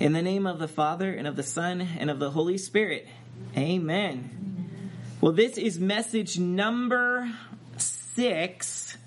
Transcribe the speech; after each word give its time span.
In 0.00 0.12
the 0.12 0.22
name 0.22 0.44
of 0.44 0.58
the 0.58 0.66
Father, 0.66 1.12
and 1.12 1.28
of 1.28 1.36
the 1.36 1.44
Son, 1.44 1.80
and 1.80 2.10
of 2.10 2.18
the 2.18 2.28
Holy 2.28 2.58
Spirit. 2.58 3.06
Amen. 3.56 4.90
Well, 5.20 5.30
this 5.30 5.56
is 5.56 5.78
message 5.78 6.36
number 6.36 7.30
six 7.76 8.98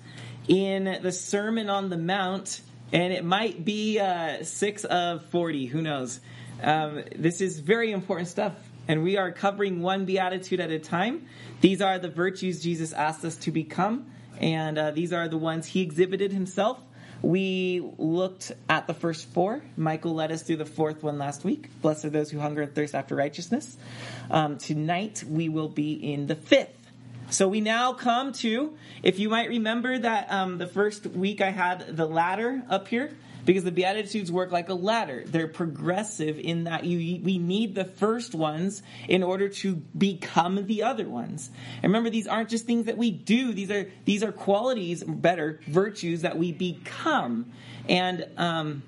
in 0.48 0.98
the 1.02 1.12
Sermon 1.12 1.68
on 1.68 1.90
the 1.90 1.98
Mount, 1.98 2.62
and 2.90 3.12
it 3.12 3.22
might 3.22 3.66
be 3.66 3.98
uh, 3.98 4.42
six 4.44 4.84
of 4.84 5.26
40. 5.26 5.66
Who 5.66 5.82
knows? 5.82 6.20
Um, 6.62 7.04
this 7.14 7.42
is 7.42 7.60
very 7.60 7.92
important 7.92 8.28
stuff, 8.28 8.54
and 8.88 9.02
we 9.02 9.18
are 9.18 9.30
covering 9.30 9.82
one 9.82 10.06
beatitude 10.06 10.58
at 10.58 10.70
a 10.70 10.78
time. 10.78 11.26
These 11.60 11.82
are 11.82 11.98
the 11.98 12.08
virtues 12.08 12.62
Jesus 12.62 12.94
asked 12.94 13.26
us 13.26 13.36
to 13.36 13.50
become, 13.50 14.10
and 14.40 14.78
uh, 14.78 14.92
these 14.92 15.12
are 15.12 15.28
the 15.28 15.36
ones 15.36 15.66
he 15.66 15.82
exhibited 15.82 16.32
himself. 16.32 16.80
We 17.22 17.82
looked 17.98 18.52
at 18.68 18.86
the 18.86 18.94
first 18.94 19.26
four. 19.28 19.62
Michael 19.76 20.14
led 20.14 20.30
us 20.30 20.42
through 20.42 20.58
the 20.58 20.66
fourth 20.66 21.02
one 21.02 21.18
last 21.18 21.44
week. 21.44 21.68
Blessed 21.82 22.04
are 22.04 22.10
those 22.10 22.30
who 22.30 22.38
hunger 22.38 22.62
and 22.62 22.74
thirst 22.74 22.94
after 22.94 23.16
righteousness. 23.16 23.76
Um, 24.30 24.58
tonight 24.58 25.24
we 25.28 25.48
will 25.48 25.68
be 25.68 25.92
in 25.92 26.26
the 26.26 26.36
fifth. 26.36 26.74
So 27.30 27.48
we 27.48 27.60
now 27.60 27.92
come 27.92 28.32
to, 28.34 28.76
if 29.02 29.18
you 29.18 29.28
might 29.28 29.48
remember 29.48 29.98
that 29.98 30.32
um, 30.32 30.58
the 30.58 30.66
first 30.66 31.06
week 31.06 31.40
I 31.40 31.50
had 31.50 31.96
the 31.96 32.06
ladder 32.06 32.62
up 32.70 32.88
here 32.88 33.10
because 33.48 33.64
the 33.64 33.72
beatitudes 33.72 34.30
work 34.30 34.52
like 34.52 34.68
a 34.68 34.74
ladder 34.74 35.22
they're 35.24 35.48
progressive 35.48 36.38
in 36.38 36.64
that 36.64 36.84
you 36.84 37.18
we 37.22 37.38
need 37.38 37.74
the 37.74 37.86
first 37.86 38.34
ones 38.34 38.82
in 39.08 39.22
order 39.22 39.48
to 39.48 39.76
become 39.96 40.66
the 40.66 40.82
other 40.82 41.08
ones 41.08 41.50
and 41.76 41.84
remember 41.84 42.10
these 42.10 42.26
aren't 42.26 42.50
just 42.50 42.66
things 42.66 42.84
that 42.84 42.98
we 42.98 43.10
do 43.10 43.54
these 43.54 43.70
are 43.70 43.90
these 44.04 44.22
are 44.22 44.32
qualities 44.32 45.02
better 45.02 45.60
virtues 45.66 46.20
that 46.20 46.36
we 46.36 46.52
become 46.52 47.50
and 47.88 48.26
um 48.36 48.82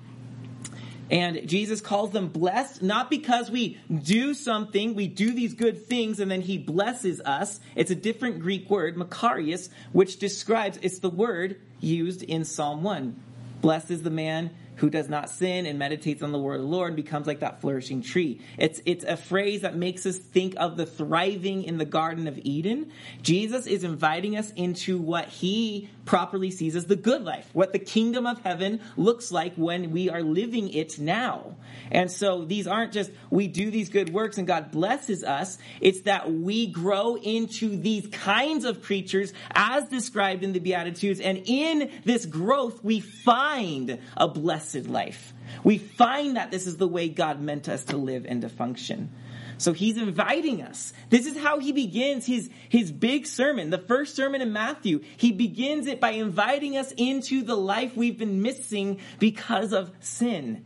and 1.09 1.45
Jesus 1.45 1.81
calls 1.81 2.11
them 2.11 2.29
blessed, 2.29 2.81
not 2.81 3.09
because 3.09 3.51
we 3.51 3.77
do 3.91 4.33
something, 4.33 4.95
we 4.95 5.09
do 5.09 5.33
these 5.33 5.53
good 5.53 5.85
things, 5.85 6.21
and 6.21 6.31
then 6.31 6.39
he 6.39 6.57
blesses 6.57 7.19
us. 7.25 7.59
It's 7.75 7.91
a 7.91 7.95
different 7.95 8.39
Greek 8.39 8.69
word, 8.69 8.95
makarios, 8.95 9.67
which 9.91 10.19
describes, 10.19 10.79
it's 10.81 10.99
the 10.99 11.09
word 11.09 11.59
used 11.81 12.23
in 12.23 12.45
Psalm 12.45 12.81
1. 12.81 13.21
Blessed 13.61 13.91
is 13.91 14.01
the 14.01 14.09
man 14.09 14.49
who 14.81 14.89
does 14.89 15.07
not 15.07 15.29
sin 15.29 15.67
and 15.67 15.77
meditates 15.77 16.23
on 16.23 16.31
the 16.31 16.39
word 16.39 16.55
of 16.55 16.61
the 16.61 16.67
Lord 16.67 16.95
becomes 16.95 17.27
like 17.27 17.41
that 17.41 17.61
flourishing 17.61 18.01
tree. 18.01 18.41
It's, 18.57 18.81
it's 18.87 19.05
a 19.05 19.15
phrase 19.15 19.61
that 19.61 19.75
makes 19.75 20.07
us 20.07 20.17
think 20.17 20.55
of 20.57 20.75
the 20.75 20.87
thriving 20.87 21.63
in 21.63 21.77
the 21.77 21.85
Garden 21.85 22.27
of 22.27 22.39
Eden. 22.39 22.91
Jesus 23.21 23.67
is 23.67 23.83
inviting 23.83 24.35
us 24.35 24.51
into 24.53 24.97
what 24.97 25.27
he 25.27 25.87
properly 26.05 26.49
sees 26.49 26.75
as 26.75 26.85
the 26.85 26.95
good 26.95 27.23
life, 27.23 27.47
what 27.53 27.73
the 27.73 27.79
kingdom 27.79 28.25
of 28.25 28.41
heaven 28.41 28.81
looks 28.97 29.31
like 29.31 29.53
when 29.53 29.91
we 29.91 30.09
are 30.09 30.23
living 30.23 30.69
it 30.73 30.97
now. 30.97 31.55
And 31.91 32.11
so 32.11 32.43
these 32.43 32.65
aren't 32.65 32.91
just 32.91 33.11
we 33.29 33.47
do 33.47 33.69
these 33.69 33.89
good 33.89 34.11
works 34.11 34.39
and 34.39 34.47
God 34.47 34.71
blesses 34.71 35.23
us. 35.23 35.59
It's 35.79 36.01
that 36.01 36.31
we 36.31 36.67
grow 36.67 37.17
into 37.17 37.77
these 37.77 38.07
kinds 38.07 38.65
of 38.65 38.81
creatures 38.81 39.31
as 39.53 39.87
described 39.89 40.43
in 40.43 40.53
the 40.53 40.59
Beatitudes. 40.59 41.19
And 41.19 41.43
in 41.45 41.91
this 42.03 42.25
growth, 42.25 42.83
we 42.83 42.99
find 42.99 43.99
a 44.17 44.27
blessed 44.73 44.89
life. 44.89 45.33
We 45.63 45.77
find 45.77 46.37
that 46.37 46.51
this 46.51 46.67
is 46.67 46.77
the 46.77 46.87
way 46.87 47.09
God 47.09 47.41
meant 47.41 47.67
us 47.69 47.85
to 47.85 47.97
live 47.97 48.25
and 48.27 48.41
to 48.41 48.49
function. 48.49 49.11
So 49.57 49.73
he's 49.73 49.97
inviting 49.97 50.61
us. 50.63 50.91
This 51.09 51.27
is 51.27 51.37
how 51.37 51.59
he 51.59 51.71
begins 51.71 52.25
his, 52.25 52.49
his 52.69 52.91
big 52.91 53.27
sermon, 53.27 53.69
the 53.69 53.77
first 53.77 54.15
sermon 54.15 54.41
in 54.41 54.53
Matthew. 54.53 55.01
He 55.17 55.31
begins 55.31 55.87
it 55.87 55.99
by 55.99 56.11
inviting 56.11 56.77
us 56.77 56.91
into 56.97 57.43
the 57.43 57.55
life 57.55 57.95
we've 57.95 58.17
been 58.17 58.41
missing 58.41 58.99
because 59.19 59.71
of 59.71 59.91
sin. 59.99 60.65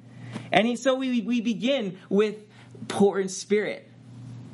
And 0.52 0.78
so 0.80 0.96
we, 0.96 1.22
we 1.22 1.42
begin 1.42 1.98
with 2.10 2.38
poor 2.88 3.20
in 3.20 3.28
spirit. 3.28 3.90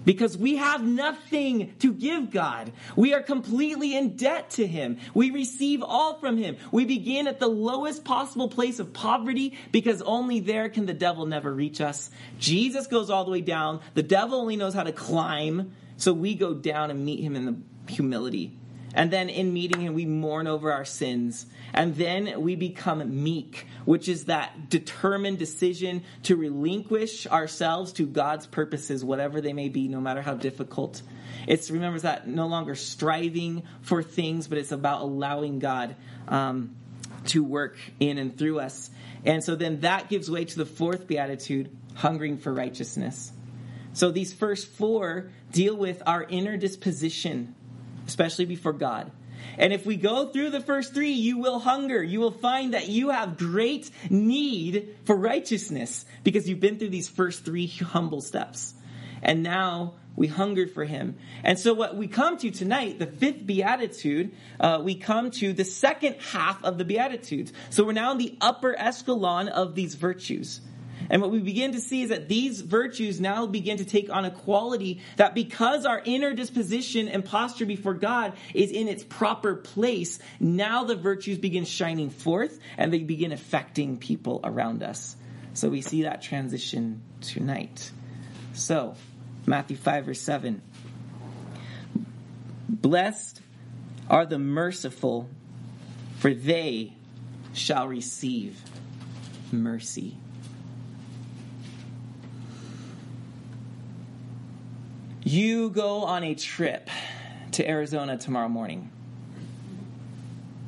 Because 0.05 0.37
we 0.37 0.55
have 0.55 0.83
nothing 0.83 1.73
to 1.79 1.93
give 1.93 2.31
God. 2.31 2.71
We 2.95 3.13
are 3.13 3.21
completely 3.21 3.95
in 3.95 4.15
debt 4.15 4.51
to 4.51 4.65
Him. 4.65 4.97
We 5.13 5.31
receive 5.31 5.83
all 5.83 6.15
from 6.19 6.37
Him. 6.37 6.57
We 6.71 6.85
begin 6.85 7.27
at 7.27 7.39
the 7.39 7.47
lowest 7.47 8.03
possible 8.03 8.49
place 8.49 8.79
of 8.79 8.93
poverty 8.93 9.57
because 9.71 10.01
only 10.01 10.39
there 10.39 10.69
can 10.69 10.85
the 10.85 10.93
devil 10.93 11.25
never 11.25 11.53
reach 11.53 11.81
us. 11.81 12.09
Jesus 12.39 12.87
goes 12.87 13.09
all 13.09 13.25
the 13.25 13.31
way 13.31 13.41
down. 13.41 13.81
The 13.93 14.03
devil 14.03 14.39
only 14.39 14.55
knows 14.55 14.73
how 14.73 14.83
to 14.83 14.91
climb. 14.91 15.73
So 15.97 16.13
we 16.13 16.35
go 16.35 16.53
down 16.53 16.89
and 16.89 17.05
meet 17.05 17.19
Him 17.19 17.35
in 17.35 17.45
the 17.45 17.91
humility. 17.91 18.57
And 18.93 19.11
then 19.11 19.29
in 19.29 19.53
meeting 19.53 19.81
Him, 19.81 19.93
we 19.93 20.05
mourn 20.05 20.47
over 20.47 20.71
our 20.71 20.85
sins. 20.85 21.45
And 21.73 21.95
then 21.95 22.41
we 22.41 22.55
become 22.55 23.23
meek, 23.23 23.67
which 23.85 24.09
is 24.09 24.25
that 24.25 24.69
determined 24.69 25.39
decision 25.39 26.03
to 26.23 26.35
relinquish 26.35 27.25
ourselves 27.27 27.93
to 27.93 28.05
God's 28.05 28.47
purposes, 28.47 29.03
whatever 29.03 29.39
they 29.39 29.53
may 29.53 29.69
be, 29.69 29.87
no 29.87 30.01
matter 30.01 30.21
how 30.21 30.33
difficult. 30.33 31.01
It's 31.47 31.71
remembers 31.71 32.01
that 32.03 32.27
no 32.27 32.47
longer 32.47 32.75
striving 32.75 33.63
for 33.81 34.03
things, 34.03 34.47
but 34.47 34.57
it's 34.57 34.71
about 34.71 35.01
allowing 35.01 35.59
God 35.59 35.95
um, 36.27 36.75
to 37.27 37.43
work 37.43 37.77
in 37.99 38.17
and 38.17 38.37
through 38.37 38.59
us. 38.59 38.89
And 39.25 39.43
so 39.43 39.55
then 39.55 39.81
that 39.81 40.09
gives 40.09 40.29
way 40.29 40.45
to 40.45 40.57
the 40.57 40.65
fourth 40.65 41.07
beatitude, 41.07 41.75
hungering 41.95 42.37
for 42.37 42.53
righteousness. 42.53 43.31
So 43.93 44.11
these 44.11 44.33
first 44.33 44.67
four 44.67 45.31
deal 45.51 45.75
with 45.75 46.01
our 46.05 46.23
inner 46.23 46.57
disposition, 46.57 47.55
especially 48.11 48.43
before 48.43 48.73
God. 48.73 49.09
And 49.57 49.71
if 49.71 49.85
we 49.85 49.95
go 49.95 50.27
through 50.27 50.49
the 50.49 50.59
first 50.59 50.93
three, 50.93 51.13
you 51.13 51.37
will 51.37 51.59
hunger. 51.59 52.03
You 52.03 52.19
will 52.19 52.31
find 52.31 52.73
that 52.73 52.89
you 52.89 53.09
have 53.09 53.37
great 53.37 53.89
need 54.09 54.97
for 55.05 55.15
righteousness 55.15 56.05
because 56.25 56.47
you've 56.47 56.59
been 56.59 56.77
through 56.77 56.89
these 56.89 57.07
first 57.07 57.45
three 57.45 57.67
humble 57.67 58.19
steps. 58.21 58.73
And 59.23 59.43
now 59.43 59.93
we 60.17 60.27
hunger 60.27 60.67
for 60.67 60.83
him. 60.83 61.15
And 61.43 61.57
so 61.57 61.73
what 61.73 61.95
we 61.95 62.07
come 62.07 62.37
to 62.39 62.51
tonight, 62.51 62.99
the 62.99 63.07
fifth 63.07 63.45
beatitude, 63.45 64.33
uh, 64.59 64.81
we 64.83 64.95
come 64.95 65.31
to 65.31 65.53
the 65.53 65.63
second 65.63 66.17
half 66.19 66.61
of 66.65 66.77
the 66.77 66.83
beatitudes. 66.83 67.53
So 67.69 67.85
we're 67.85 67.93
now 67.93 68.11
in 68.11 68.17
the 68.17 68.37
upper 68.41 68.75
echelon 68.77 69.47
of 69.47 69.73
these 69.73 69.95
virtues. 69.95 70.59
And 71.11 71.21
what 71.21 71.29
we 71.29 71.39
begin 71.39 71.73
to 71.73 71.81
see 71.81 72.03
is 72.03 72.09
that 72.09 72.29
these 72.29 72.61
virtues 72.61 73.19
now 73.19 73.45
begin 73.45 73.77
to 73.77 73.85
take 73.85 74.09
on 74.09 74.23
a 74.23 74.31
quality 74.31 75.01
that 75.17 75.35
because 75.35 75.85
our 75.85 76.01
inner 76.05 76.33
disposition 76.33 77.09
and 77.09 77.25
posture 77.25 77.65
before 77.65 77.95
God 77.95 78.31
is 78.53 78.71
in 78.71 78.87
its 78.87 79.03
proper 79.03 79.55
place, 79.55 80.19
now 80.39 80.85
the 80.85 80.95
virtues 80.95 81.37
begin 81.37 81.65
shining 81.65 82.09
forth 82.09 82.57
and 82.77 82.93
they 82.93 82.99
begin 82.99 83.33
affecting 83.33 83.97
people 83.97 84.39
around 84.45 84.83
us. 84.83 85.17
So 85.53 85.67
we 85.67 85.81
see 85.81 86.03
that 86.03 86.21
transition 86.21 87.01
tonight. 87.19 87.91
So, 88.53 88.95
Matthew 89.45 89.75
5, 89.75 90.05
verse 90.05 90.21
7. 90.21 90.61
Blessed 92.69 93.41
are 94.09 94.25
the 94.25 94.39
merciful, 94.39 95.29
for 96.19 96.33
they 96.33 96.93
shall 97.51 97.89
receive 97.89 98.61
mercy. 99.51 100.15
You 105.23 105.69
go 105.69 106.03
on 106.03 106.23
a 106.23 106.33
trip 106.35 106.89
to 107.53 107.67
Arizona 107.67 108.17
tomorrow 108.17 108.49
morning. 108.49 108.91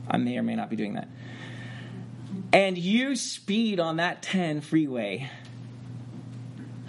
I 0.08 0.18
may 0.18 0.38
or 0.38 0.44
may 0.44 0.56
not 0.56 0.70
be 0.70 0.76
doing 0.76 0.94
that. 0.94 1.08
And 2.52 2.78
you 2.78 3.16
speed 3.16 3.80
on 3.80 3.98
that 3.98 4.22
10 4.22 4.62
freeway 4.62 5.30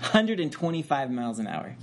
125 0.00 1.10
miles 1.10 1.38
an 1.38 1.46
hour. 1.46 1.74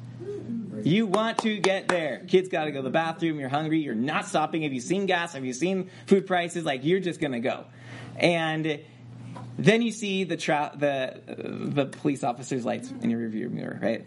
You 0.84 1.06
want 1.06 1.40
to 1.40 1.60
get 1.60 1.88
there. 1.88 2.24
Kids 2.28 2.50
got 2.50 2.66
to 2.66 2.72
go 2.72 2.80
to 2.80 2.84
the 2.84 2.90
bathroom. 2.90 3.40
You're 3.40 3.50
hungry. 3.50 3.80
You're 3.80 3.96
not 3.96 4.28
stopping. 4.28 4.62
Have 4.64 4.74
you 4.74 4.82
seen 4.82 5.06
gas? 5.06 5.34
Have 5.34 5.46
you 5.46 5.54
seen 5.54 5.90
food 6.06 6.28
prices? 6.28 6.64
Like 6.64 6.84
you're 6.84 7.00
just 7.00 7.20
to 7.20 7.40
go. 7.40 7.66
And 8.16 8.80
then 9.58 9.82
you 9.82 9.92
see 9.92 10.24
the 10.24 10.38
tra- 10.38 10.72
the 10.76 11.22
the 11.28 11.86
police 11.86 12.24
officer's 12.24 12.66
lights 12.66 12.92
in 13.02 13.10
your 13.10 13.20
rearview 13.20 13.52
mirror, 13.52 13.80
right? 13.82 14.06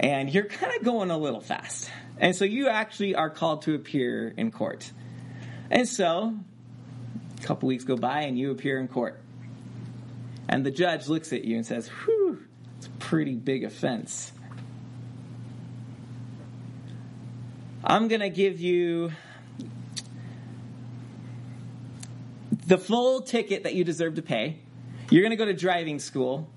And 0.00 0.32
you're 0.32 0.44
kind 0.44 0.74
of 0.76 0.84
going 0.84 1.10
a 1.10 1.18
little 1.18 1.40
fast. 1.40 1.90
And 2.18 2.34
so 2.34 2.44
you 2.44 2.68
actually 2.68 3.14
are 3.14 3.30
called 3.30 3.62
to 3.62 3.74
appear 3.74 4.32
in 4.36 4.50
court. 4.50 4.90
And 5.70 5.88
so 5.88 6.34
a 7.38 7.42
couple 7.42 7.68
weeks 7.68 7.84
go 7.84 7.96
by 7.96 8.22
and 8.22 8.38
you 8.38 8.50
appear 8.50 8.80
in 8.80 8.88
court. 8.88 9.20
And 10.48 10.64
the 10.64 10.70
judge 10.70 11.08
looks 11.08 11.32
at 11.32 11.44
you 11.44 11.56
and 11.56 11.66
says, 11.66 11.88
Whew, 11.88 12.42
it's 12.78 12.86
a 12.86 12.90
pretty 12.90 13.34
big 13.34 13.64
offense. 13.64 14.32
I'm 17.84 18.08
going 18.08 18.20
to 18.20 18.30
give 18.30 18.60
you 18.60 19.12
the 22.66 22.78
full 22.78 23.22
ticket 23.22 23.62
that 23.64 23.74
you 23.74 23.84
deserve 23.84 24.16
to 24.16 24.22
pay. 24.22 24.58
You're 25.10 25.22
going 25.22 25.30
to 25.30 25.36
go 25.36 25.46
to 25.46 25.54
driving 25.54 25.98
school, 26.00 26.50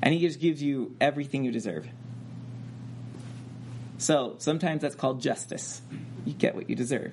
and 0.00 0.14
he 0.14 0.20
just 0.20 0.40
gives 0.40 0.62
you 0.62 0.96
everything 1.00 1.44
you 1.44 1.52
deserve. 1.52 1.86
So 4.02 4.34
sometimes 4.38 4.82
that's 4.82 4.96
called 4.96 5.20
justice. 5.22 5.80
You 6.24 6.32
get 6.32 6.56
what 6.56 6.68
you 6.68 6.74
deserve. 6.74 7.12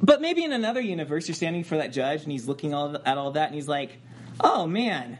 But 0.00 0.20
maybe 0.20 0.44
in 0.44 0.52
another 0.52 0.80
universe, 0.80 1.26
you're 1.26 1.34
standing 1.34 1.64
for 1.64 1.76
that 1.76 1.92
judge 1.92 2.22
and 2.22 2.30
he's 2.30 2.46
looking 2.46 2.72
all, 2.72 2.96
at 3.04 3.18
all 3.18 3.32
that 3.32 3.46
and 3.46 3.54
he's 3.56 3.66
like, 3.66 3.98
oh 4.40 4.66
man, 4.66 5.18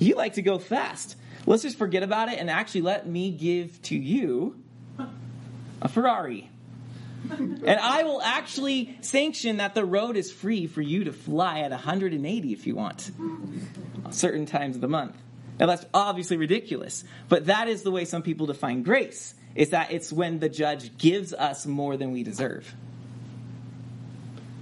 You 0.00 0.16
like 0.16 0.34
to 0.34 0.42
go 0.42 0.58
fast. 0.58 1.16
Let's 1.46 1.62
just 1.62 1.78
forget 1.78 2.02
about 2.02 2.32
it 2.32 2.38
and 2.40 2.50
actually 2.50 2.82
let 2.82 3.06
me 3.06 3.30
give 3.30 3.80
to 3.82 3.96
you 3.96 4.56
a 5.80 5.88
Ferrari. 5.88 6.50
and 7.30 7.68
I 7.68 8.02
will 8.02 8.20
actually 8.20 8.98
sanction 9.02 9.58
that 9.58 9.74
the 9.74 9.84
road 9.84 10.16
is 10.16 10.32
free 10.32 10.66
for 10.66 10.82
you 10.82 11.04
to 11.04 11.12
fly 11.12 11.60
at 11.60 11.70
180 11.70 12.52
if 12.52 12.66
you 12.66 12.74
want, 12.74 13.10
certain 14.10 14.46
times 14.46 14.74
of 14.74 14.82
the 14.82 14.88
month. 14.88 15.16
Now 15.58 15.66
that's 15.66 15.84
obviously 15.94 16.36
ridiculous, 16.36 17.04
but 17.28 17.46
that 17.46 17.68
is 17.68 17.82
the 17.82 17.90
way 17.90 18.04
some 18.04 18.22
people 18.22 18.46
define 18.46 18.82
grace. 18.82 19.34
Is 19.54 19.70
that 19.70 19.92
it's 19.92 20.12
when 20.12 20.40
the 20.40 20.48
judge 20.48 20.98
gives 20.98 21.32
us 21.32 21.64
more 21.64 21.96
than 21.96 22.10
we 22.10 22.24
deserve. 22.24 22.74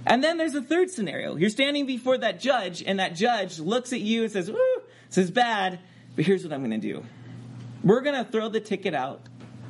And 0.05 0.23
then 0.23 0.37
there's 0.37 0.53
a 0.53 0.61
third 0.61 0.91
scenario. 0.91 1.35
You're 1.35 1.49
standing 1.49 1.87
before 1.87 2.17
that 2.19 2.39
judge, 2.39 2.83
and 2.83 2.99
that 2.99 3.15
judge 3.15 3.57
looks 3.57 3.93
at 3.93 4.01
you 4.01 4.23
and 4.23 4.31
says, 4.31 4.49
Ooh, 4.49 4.81
this 5.07 5.17
is 5.17 5.31
bad, 5.31 5.79
but 6.15 6.25
here's 6.25 6.43
what 6.43 6.53
I'm 6.53 6.59
going 6.59 6.79
to 6.79 6.87
do. 6.87 7.03
We're 7.83 8.01
going 8.01 8.23
to 8.23 8.29
throw 8.29 8.49
the 8.49 8.59
ticket 8.59 8.93
out. 8.93 9.21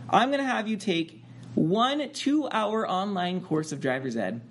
I'm 0.10 0.30
going 0.30 0.42
to 0.42 0.46
have 0.46 0.68
you 0.68 0.76
take 0.76 1.24
one 1.56 2.10
two 2.12 2.50
hour 2.50 2.90
online 2.90 3.42
course 3.42 3.72
of 3.72 3.80
driver's 3.80 4.18
ed, 4.18 4.42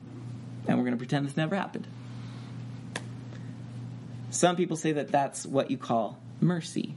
and 0.68 0.78
we're 0.78 0.84
going 0.84 0.94
to 0.94 0.98
pretend 0.98 1.26
this 1.26 1.36
never 1.36 1.56
happened. 1.56 1.86
Some 4.30 4.56
people 4.56 4.76
say 4.76 4.92
that 4.92 5.08
that's 5.08 5.44
what 5.44 5.70
you 5.70 5.76
call 5.76 6.21
mercy. 6.42 6.94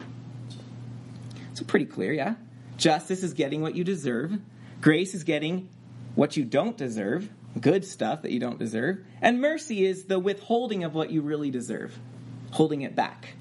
So, 1.53 1.63
pretty 1.65 1.86
clear, 1.86 2.12
yeah? 2.12 2.36
Justice 2.77 3.24
is 3.24 3.33
getting 3.33 3.62
what 3.62 3.75
you 3.75 3.83
deserve, 3.83 4.38
grace 4.81 5.13
is 5.15 5.24
getting 5.24 5.69
what 6.15 6.36
you 6.36 6.44
don't 6.44 6.77
deserve, 6.77 7.30
good 7.59 7.86
stuff 7.86 8.24
that 8.24 8.31
you 8.31 8.39
don't 8.39 8.59
deserve, 8.59 9.00
and 9.21 9.39
mercy 9.39 9.86
is 9.86 10.06
the 10.06 10.19
withholding 10.19 10.83
of 10.83 10.94
what 10.94 11.12
you 11.12 11.21
really 11.21 11.51
deserve, 11.51 11.97
holding 12.51 12.81
it 12.81 12.95
back. 12.95 13.36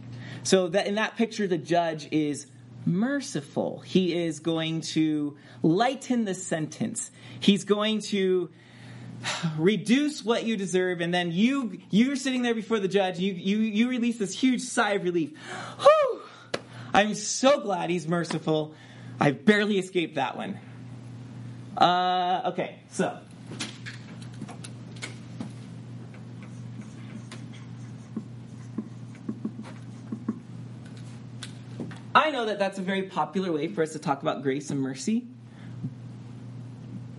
So, 0.44 0.68
that 0.68 0.86
in 0.86 0.96
that 0.96 1.16
picture, 1.16 1.48
the 1.48 1.58
judge 1.58 2.08
is 2.12 2.46
merciful. 2.86 3.80
He 3.80 4.14
is 4.24 4.40
going 4.40 4.82
to 4.82 5.36
lighten 5.62 6.24
the 6.24 6.34
sentence. 6.34 7.10
He's 7.40 7.64
going 7.64 8.00
to 8.02 8.50
reduce 9.56 10.24
what 10.24 10.44
you 10.44 10.56
deserve 10.56 11.00
and 11.00 11.12
then 11.12 11.32
you 11.32 11.78
you're 11.90 12.16
sitting 12.16 12.42
there 12.42 12.54
before 12.54 12.78
the 12.78 12.88
judge 12.88 13.18
you 13.18 13.32
you 13.32 13.58
you 13.58 13.88
release 13.88 14.18
this 14.18 14.38
huge 14.38 14.60
sigh 14.60 14.92
of 14.92 15.02
relief 15.02 15.30
Whew! 15.80 15.93
I'm 16.94 17.14
so 17.14 17.60
glad 17.60 17.90
he's 17.90 18.08
merciful 18.08 18.74
i 19.20 19.30
barely 19.30 19.78
escaped 19.78 20.14
that 20.14 20.36
one 20.36 20.58
uh, 21.76 22.42
okay 22.46 22.78
so 22.90 23.18
I 32.14 32.30
know 32.30 32.46
that 32.46 32.60
that's 32.60 32.78
a 32.78 32.82
very 32.82 33.02
popular 33.02 33.50
way 33.50 33.66
for 33.66 33.82
us 33.82 33.92
to 33.92 33.98
talk 33.98 34.22
about 34.22 34.42
grace 34.42 34.70
and 34.70 34.80
mercy. 34.80 35.26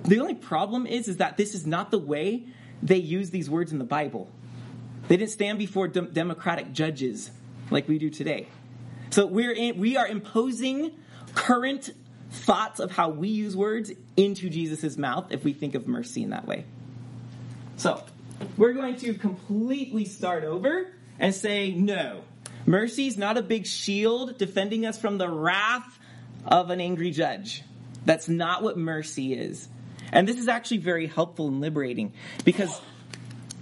The 0.03 0.19
only 0.19 0.35
problem 0.35 0.87
is, 0.87 1.07
is 1.07 1.17
that 1.17 1.35
this 1.35 1.53
is 1.53 1.65
not 1.65 1.91
the 1.91 1.99
way 1.99 2.45
they 2.81 2.97
use 2.97 3.29
these 3.29 3.49
words 3.49 3.73
in 3.73 3.79
the 3.79 3.85
Bible. 3.85 4.29
They 5.07 5.17
didn't 5.17 5.31
stand 5.31 5.59
before 5.59 5.87
de- 5.87 6.03
democratic 6.03 6.71
judges 6.71 7.29
like 7.71 7.89
we 7.89 7.97
do 7.97 8.09
today. 8.09 8.47
So 9.09 9.25
we're 9.25 9.51
in, 9.51 9.77
we 9.77 9.97
are 9.97 10.07
imposing 10.07 10.91
current 11.33 11.91
thoughts 12.31 12.79
of 12.79 12.91
how 12.91 13.09
we 13.09 13.29
use 13.29 13.55
words 13.55 13.91
into 14.17 14.49
Jesus' 14.49 14.97
mouth 14.97 15.27
if 15.31 15.43
we 15.43 15.53
think 15.53 15.75
of 15.75 15.87
mercy 15.87 16.23
in 16.23 16.31
that 16.31 16.47
way. 16.47 16.65
So 17.77 18.03
we're 18.57 18.73
going 18.73 18.95
to 18.97 19.13
completely 19.13 20.05
start 20.05 20.43
over 20.43 20.87
and 21.19 21.33
say 21.33 21.71
no. 21.71 22.21
Mercy 22.65 23.07
is 23.07 23.17
not 23.17 23.37
a 23.37 23.41
big 23.41 23.65
shield 23.65 24.37
defending 24.37 24.85
us 24.85 24.97
from 24.97 25.17
the 25.17 25.29
wrath 25.29 25.99
of 26.45 26.69
an 26.69 26.81
angry 26.81 27.11
judge. 27.11 27.63
That's 28.05 28.27
not 28.27 28.63
what 28.63 28.77
mercy 28.77 29.33
is. 29.33 29.67
And 30.11 30.27
this 30.27 30.37
is 30.37 30.47
actually 30.47 30.77
very 30.77 31.07
helpful 31.07 31.47
and 31.47 31.61
liberating 31.61 32.13
because 32.43 32.79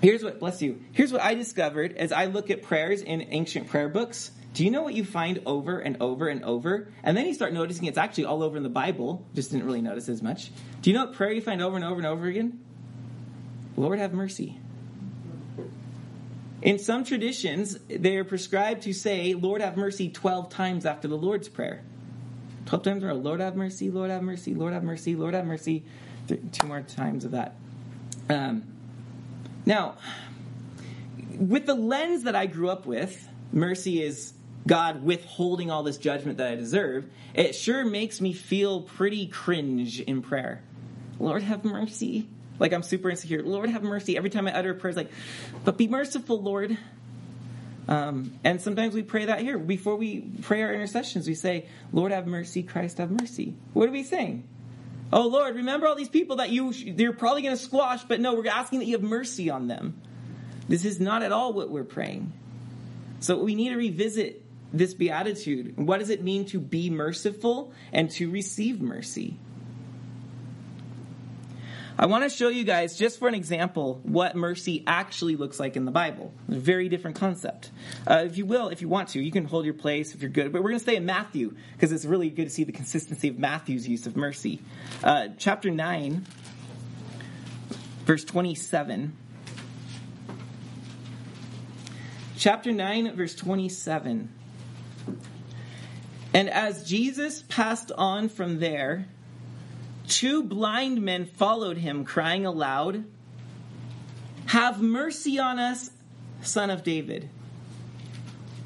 here's 0.02 0.24
what, 0.24 0.40
bless 0.40 0.62
you, 0.62 0.82
here's 0.92 1.12
what 1.12 1.22
I 1.22 1.36
discovered 1.36 1.96
as 1.98 2.12
I 2.12 2.26
look 2.26 2.50
at 2.50 2.64
prayers 2.64 3.02
in 3.02 3.22
ancient 3.30 3.70
prayer 3.70 3.90
books. 3.90 4.32
Do 4.54 4.64
you 4.64 4.70
know 4.70 4.84
what 4.84 4.94
you 4.94 5.04
find 5.04 5.42
over 5.46 5.80
and 5.80 5.98
over 6.00 6.28
and 6.28 6.44
over? 6.44 6.88
And 7.04 7.18
then 7.18 7.26
you 7.26 7.34
start 7.34 7.54
noticing 7.54 7.86
it's 7.86 7.98
actually 7.98 8.26
all 8.26 8.44
over 8.44 8.56
in 8.56 8.64
the 8.64 8.70
Bible. 8.70 9.26
Just 9.34 9.52
didn't 9.52 9.66
really 9.66 9.82
notice 9.82 10.10
as 10.10 10.22
much. 10.22 10.52
Do 10.82 10.92
you 10.92 10.96
know 10.96 11.06
what 11.06 11.16
prayer 11.16 11.32
you 11.32 11.42
find 11.42 11.62
over 11.62 11.76
and 11.76 11.84
over 11.84 11.98
and 11.98 12.06
over 12.06 12.28
again? 12.28 12.60
Lord, 13.76 13.98
have 13.98 14.14
mercy. 14.14 14.60
In 16.62 16.80
some 16.80 17.04
traditions, 17.04 17.78
they 17.90 18.16
are 18.16 18.24
prescribed 18.24 18.84
to 18.84 18.94
say, 18.94 19.34
Lord 19.34 19.62
have 19.62 19.76
mercy 19.76 20.10
12 20.10 20.50
times 20.50 20.86
after 20.86 21.08
the 21.08 21.18
Lord's 21.18 21.50
Prayer. 21.50 21.82
12 22.68 22.84
times 22.84 23.04
in 23.04 23.10
a 23.10 23.14
row, 23.14 23.20
Lord 23.20 23.42
have 23.42 23.56
mercy, 23.56 23.90
Lord 23.90 24.12
have 24.12 24.22
mercy, 24.22 24.54
Lord 24.54 24.74
have 24.74 24.84
mercy, 24.84 25.16
Lord 25.16 25.34
have 25.34 25.46
mercy. 25.46 25.84
Two 26.28 26.68
more 26.68 26.82
times 26.82 27.26
of 27.26 27.32
that. 27.32 27.56
Um, 28.30 28.64
now, 29.66 29.98
with 31.38 31.66
the 31.66 31.74
lens 31.74 32.24
that 32.24 32.36
I 32.36 32.46
grew 32.46 32.70
up 32.70 32.86
with, 32.86 33.28
mercy 33.52 34.02
is 34.02 34.33
God 34.66 35.04
withholding 35.04 35.72
all 35.72 35.84
this 35.84 35.98
judgment 35.98 36.38
that 36.38 36.52
I 36.52 36.56
deserve, 36.56 37.10
it 37.34 37.54
sure 37.54 37.84
makes 37.86 38.22
me 38.22 38.34
feel 38.34 38.82
pretty 38.82 39.28
cringe 39.28 40.00
in 40.00 40.22
prayer. 40.22 40.62
Lord 41.20 41.44
have 41.44 41.64
mercy. 41.66 42.28
Like 42.60 42.74
I'm 42.74 42.84
super 42.84 43.10
insecure. 43.10 43.44
Lord, 43.44 43.70
have 43.70 43.84
mercy. 43.84 44.16
Every 44.16 44.30
time 44.30 44.48
I 44.48 44.54
utter 44.54 44.72
a 44.72 44.76
prayer, 44.76 44.90
it's 44.90 44.98
like, 44.98 45.12
but 45.64 45.78
be 45.78 45.88
merciful, 45.88 46.42
Lord. 46.42 46.78
Um, 47.88 48.40
and 48.44 48.62
sometimes 48.62 48.94
we 48.94 49.04
pray 49.04 49.26
that 49.26 49.42
here. 49.42 49.58
Before 49.58 49.96
we 49.96 50.22
pray 50.42 50.62
our 50.62 50.74
intercessions, 50.74 51.28
we 51.28 51.36
say, 51.36 51.66
Lord, 51.92 52.12
have 52.12 52.28
mercy. 52.28 52.64
Christ, 52.64 53.00
have 53.00 53.12
mercy. 53.12 53.56
What 53.74 53.90
are 53.90 53.92
we 53.92 54.04
saying? 54.04 54.48
Oh, 55.12 55.28
Lord, 55.28 55.56
remember 55.56 55.88
all 55.88 55.96
these 55.96 56.10
people 56.10 56.38
that 56.38 56.50
you, 56.50 56.72
you're 56.72 57.14
probably 57.14 57.42
going 57.42 57.56
to 57.56 57.62
squash, 57.62 58.04
but 58.04 58.20
no, 58.20 58.34
we're 58.34 58.48
asking 58.48 58.80
that 58.80 58.86
you 58.86 58.94
have 58.94 59.04
mercy 59.04 59.50
on 59.50 59.68
them. 59.68 60.00
This 60.68 60.86
is 60.86 61.00
not 61.00 61.24
at 61.24 61.32
all 61.32 61.54
what 61.54 61.70
we're 61.70 61.84
praying. 61.84 62.32
So 63.20 63.38
we 63.44 63.56
need 63.56 63.70
to 63.70 63.76
revisit 63.76 64.43
this 64.74 64.94
beatitude. 64.94 65.78
What 65.78 66.00
does 66.00 66.10
it 66.10 66.24
mean 66.24 66.46
to 66.46 66.60
be 66.60 66.90
merciful 66.90 67.72
and 67.94 68.10
to 68.12 68.30
receive 68.30 68.82
mercy? 68.82 69.38
I 71.98 72.08
want 72.08 72.24
to 72.24 72.30
show 72.30 72.50
you 72.50 72.64
guys, 72.64 72.98
just 72.98 73.20
for 73.20 73.28
an 73.28 73.36
example, 73.36 74.00
what 74.02 74.36
mercy 74.36 74.84
actually 74.88 75.36
looks 75.36 75.60
like 75.60 75.78
in 75.78 75.86
the 75.86 75.92
Bible. 75.92 76.34
a 76.50 76.56
very 76.56 76.90
different 76.90 77.18
concept. 77.18 77.70
Uh, 78.08 78.24
if 78.26 78.36
you 78.36 78.48
will, 78.48 78.70
if 78.70 78.82
you 78.82 78.90
want 78.90 79.10
to, 79.10 79.22
you 79.22 79.32
can 79.32 79.46
hold 79.46 79.64
your 79.64 79.76
place 79.76 80.16
if 80.16 80.22
you're 80.24 80.32
good. 80.32 80.52
But 80.52 80.64
we're 80.64 80.70
going 80.70 80.80
to 80.80 80.84
stay 80.84 80.96
in 80.96 81.06
Matthew 81.06 81.56
because 81.74 81.92
it's 81.92 82.04
really 82.04 82.32
good 82.32 82.46
to 82.46 82.50
see 82.50 82.64
the 82.64 82.72
consistency 82.72 83.28
of 83.28 83.38
Matthew's 83.38 83.88
use 83.88 84.08
of 84.08 84.18
mercy. 84.18 84.60
Uh, 85.04 85.28
chapter 85.38 85.70
9, 85.70 86.26
verse 88.06 88.24
27. 88.26 89.16
Chapter 92.38 92.72
9, 92.72 93.16
verse 93.16 93.36
27. 93.36 94.30
And 96.34 96.50
as 96.50 96.84
Jesus 96.84 97.44
passed 97.48 97.92
on 97.92 98.30
from 98.30 98.60
there, 98.60 99.08
Two 100.08 100.44
blind 100.44 101.02
men 101.02 101.26
followed 101.26 101.78
him, 101.78 102.04
crying 102.04 102.46
aloud, 102.46 103.04
Have 104.48 104.82
mercy 104.82 105.40
on 105.40 105.60
us, 105.60 105.90
son 106.42 106.70
of 106.70 106.84
David. 106.84 107.30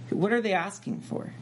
What 0.10 0.34
are 0.34 0.42
they 0.42 0.54
asking 0.54 1.02
for? 1.02 1.34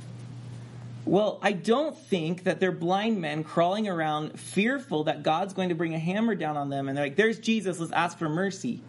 Well, 1.05 1.39
I 1.41 1.51
don't 1.53 1.97
think 1.97 2.43
that 2.43 2.59
they're 2.59 2.71
blind 2.71 3.21
men 3.21 3.43
crawling 3.43 3.87
around 3.87 4.39
fearful 4.39 5.03
that 5.05 5.21
God's 5.21 5.53
going 5.53 5.69
to 5.69 5.75
bring 5.75 5.93
a 5.93 5.99
hammer 5.99 6.33
down 6.35 6.57
on 6.57 6.69
them 6.69 6.89
and 6.89 6.97
they're 6.97 7.05
like, 7.05 7.15
There's 7.15 7.39
Jesus, 7.39 7.79
let's 7.79 7.91
ask 7.91 8.17
for 8.17 8.27
mercy. 8.27 8.81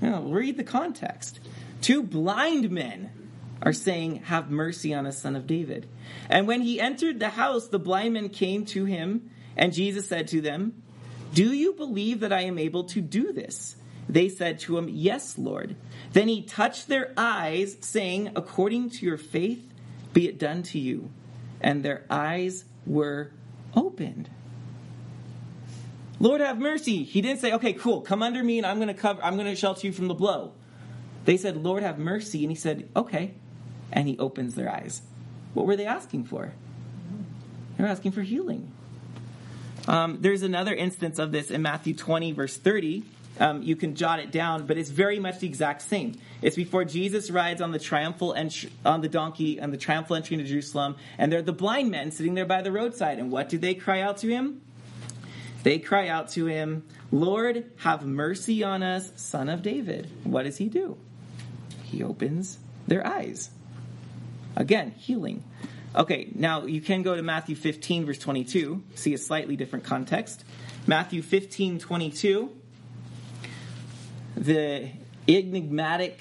No, 0.00 0.22
read 0.22 0.56
the 0.56 0.64
context. 0.64 1.40
Two 1.82 2.02
blind 2.02 2.70
men 2.70 3.10
are 3.62 3.72
saying, 3.72 4.16
Have 4.24 4.50
mercy 4.50 4.92
on 4.92 5.06
us, 5.06 5.18
son 5.18 5.36
of 5.36 5.46
David. 5.46 5.88
And 6.28 6.46
when 6.46 6.62
he 6.62 6.80
entered 6.80 7.20
the 7.20 7.30
house, 7.30 7.68
the 7.68 7.78
blind 7.78 8.14
men 8.14 8.28
came 8.28 8.64
to 8.66 8.84
him 8.84 9.30
and 9.56 9.72
Jesus 9.72 10.06
said 10.08 10.28
to 10.28 10.40
them, 10.40 10.82
Do 11.32 11.52
you 11.52 11.72
believe 11.72 12.20
that 12.20 12.32
I 12.32 12.42
am 12.42 12.58
able 12.58 12.84
to 12.84 13.00
do 13.00 13.32
this? 13.32 13.76
They 14.08 14.28
said 14.28 14.60
to 14.60 14.78
him, 14.78 14.88
Yes, 14.88 15.38
Lord. 15.38 15.76
Then 16.12 16.28
he 16.28 16.42
touched 16.42 16.88
their 16.88 17.12
eyes, 17.16 17.76
saying, 17.80 18.32
According 18.36 18.90
to 18.90 19.06
your 19.06 19.18
faith, 19.18 19.66
be 20.12 20.28
it 20.28 20.38
done 20.38 20.62
to 20.64 20.78
you. 20.78 21.10
And 21.60 21.82
their 21.82 22.04
eyes 22.10 22.64
were 22.84 23.32
opened. 23.74 24.30
Lord 26.20 26.40
have 26.40 26.58
mercy. 26.58 27.02
He 27.02 27.20
didn't 27.20 27.40
say, 27.40 27.52
Okay, 27.54 27.72
cool, 27.72 28.02
come 28.02 28.22
under 28.22 28.42
me 28.42 28.58
and 28.58 28.66
I'm 28.66 28.78
gonna 28.78 28.94
cover 28.94 29.22
I'm 29.22 29.36
gonna 29.36 29.56
shelter 29.56 29.86
you 29.86 29.92
from 29.92 30.08
the 30.08 30.14
blow. 30.14 30.52
They 31.24 31.36
said, 31.36 31.56
Lord 31.56 31.82
have 31.82 31.98
mercy, 31.98 32.44
and 32.44 32.52
he 32.52 32.56
said, 32.56 32.88
Okay. 32.94 33.34
And 33.92 34.06
he 34.06 34.18
opens 34.18 34.54
their 34.54 34.70
eyes. 34.70 35.02
What 35.56 35.64
were 35.64 35.76
they 35.76 35.86
asking 35.86 36.24
for? 36.24 36.52
They're 37.78 37.86
asking 37.86 38.12
for 38.12 38.20
healing. 38.20 38.70
Um, 39.88 40.18
there's 40.20 40.42
another 40.42 40.74
instance 40.74 41.18
of 41.18 41.32
this 41.32 41.50
in 41.50 41.62
Matthew 41.62 41.94
20, 41.94 42.32
verse 42.32 42.58
30. 42.58 43.04
um, 43.40 43.62
you 43.62 43.74
can 43.74 43.94
jot 43.94 44.20
it 44.20 44.30
down, 44.30 44.66
but 44.66 44.76
it's 44.76 44.90
very 44.90 45.18
much 45.18 45.38
the 45.38 45.46
exact 45.46 45.80
same. 45.80 46.18
It's 46.42 46.56
before 46.56 46.84
Jesus 46.84 47.30
rides 47.30 47.62
on 47.62 47.72
the 47.72 47.78
triumphal 47.78 48.34
entry, 48.34 48.70
on 48.84 49.00
the 49.00 49.08
donkey 49.08 49.58
on 49.58 49.70
the 49.70 49.78
triumphal 49.78 50.16
entry 50.16 50.34
into 50.34 50.46
Jerusalem, 50.46 50.96
and 51.16 51.32
they're 51.32 51.40
the 51.40 51.54
blind 51.54 51.90
men 51.90 52.10
sitting 52.10 52.34
there 52.34 52.44
by 52.44 52.60
the 52.60 52.70
roadside. 52.70 53.18
And 53.18 53.32
what 53.32 53.48
do 53.48 53.56
they 53.56 53.74
cry 53.74 54.02
out 54.02 54.18
to 54.18 54.28
him? 54.28 54.60
They 55.62 55.78
cry 55.78 56.08
out 56.08 56.28
to 56.32 56.44
him, 56.44 56.84
Lord, 57.10 57.64
have 57.78 58.04
mercy 58.04 58.62
on 58.62 58.82
us, 58.82 59.10
son 59.16 59.48
of 59.48 59.62
David. 59.62 60.10
What 60.22 60.42
does 60.42 60.58
he 60.58 60.68
do? 60.68 60.98
He 61.84 62.02
opens 62.02 62.58
their 62.86 63.06
eyes. 63.06 63.48
Again, 64.56 64.92
healing. 64.92 65.44
Okay, 65.94 66.28
now 66.34 66.64
you 66.64 66.80
can 66.80 67.02
go 67.02 67.14
to 67.14 67.22
Matthew 67.22 67.56
15, 67.56 68.06
verse 68.06 68.18
22, 68.18 68.82
see 68.94 69.14
a 69.14 69.18
slightly 69.18 69.56
different 69.56 69.84
context. 69.84 70.44
Matthew 70.86 71.22
15, 71.22 71.78
22, 71.78 72.50
the 74.36 74.88
enigmatic 75.28 76.20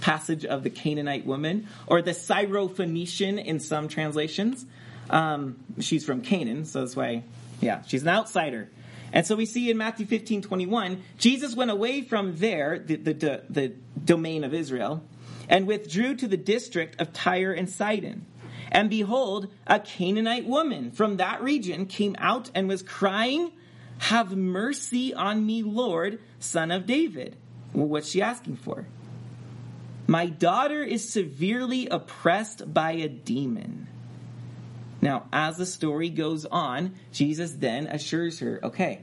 passage 0.00 0.44
of 0.44 0.62
the 0.62 0.70
Canaanite 0.70 1.26
woman, 1.26 1.68
or 1.86 2.02
the 2.02 2.12
Syrophoenician 2.12 3.42
in 3.42 3.60
some 3.60 3.88
translations. 3.88 4.64
Um, 5.10 5.56
she's 5.80 6.04
from 6.04 6.22
Canaan, 6.22 6.64
so 6.64 6.80
that's 6.80 6.96
why, 6.96 7.24
yeah, 7.60 7.82
she's 7.82 8.02
an 8.02 8.08
outsider. 8.08 8.70
And 9.12 9.26
so 9.26 9.36
we 9.36 9.44
see 9.44 9.70
in 9.70 9.76
Matthew 9.76 10.06
15, 10.06 10.42
21, 10.42 11.02
Jesus 11.18 11.54
went 11.54 11.70
away 11.70 12.02
from 12.02 12.36
there, 12.36 12.78
the, 12.78 12.96
the, 12.96 13.42
the 13.50 13.68
domain 14.02 14.44
of 14.44 14.54
Israel, 14.54 15.02
and 15.50 15.66
withdrew 15.66 16.14
to 16.14 16.28
the 16.28 16.36
district 16.36 16.98
of 17.00 17.12
Tyre 17.12 17.52
and 17.52 17.68
Sidon. 17.68 18.24
And 18.70 18.88
behold, 18.88 19.52
a 19.66 19.80
Canaanite 19.80 20.46
woman 20.46 20.92
from 20.92 21.16
that 21.16 21.42
region 21.42 21.86
came 21.86 22.14
out 22.18 22.50
and 22.54 22.68
was 22.68 22.82
crying, 22.82 23.50
Have 23.98 24.34
mercy 24.34 25.12
on 25.12 25.44
me, 25.44 25.64
Lord, 25.64 26.20
son 26.38 26.70
of 26.70 26.86
David. 26.86 27.36
Well, 27.74 27.88
what's 27.88 28.08
she 28.08 28.22
asking 28.22 28.56
for? 28.56 28.86
My 30.06 30.26
daughter 30.26 30.82
is 30.82 31.08
severely 31.08 31.88
oppressed 31.88 32.72
by 32.72 32.92
a 32.92 33.08
demon. 33.08 33.88
Now, 35.02 35.26
as 35.32 35.56
the 35.56 35.66
story 35.66 36.10
goes 36.10 36.44
on, 36.46 36.94
Jesus 37.10 37.52
then 37.52 37.86
assures 37.88 38.38
her, 38.38 38.60
Okay, 38.62 39.02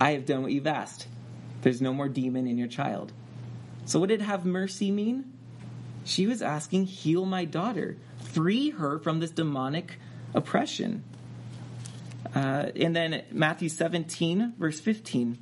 I 0.00 0.12
have 0.12 0.24
done 0.24 0.42
what 0.42 0.52
you've 0.52 0.66
asked. 0.66 1.08
There's 1.60 1.82
no 1.82 1.92
more 1.92 2.08
demon 2.08 2.46
in 2.46 2.56
your 2.56 2.68
child. 2.68 3.12
So, 3.84 4.00
what 4.00 4.08
did 4.08 4.22
have 4.22 4.46
mercy 4.46 4.90
mean? 4.90 5.31
She 6.04 6.26
was 6.26 6.42
asking, 6.42 6.86
Heal 6.86 7.24
my 7.24 7.44
daughter 7.44 7.96
free 8.18 8.70
her 8.70 8.98
from 8.98 9.20
this 9.20 9.30
demonic 9.30 9.98
oppression. 10.34 11.04
Uh, 12.34 12.70
and 12.76 12.96
then 12.96 13.22
Matthew 13.30 13.68
17, 13.68 14.54
verse 14.58 14.80
15. 14.80 15.38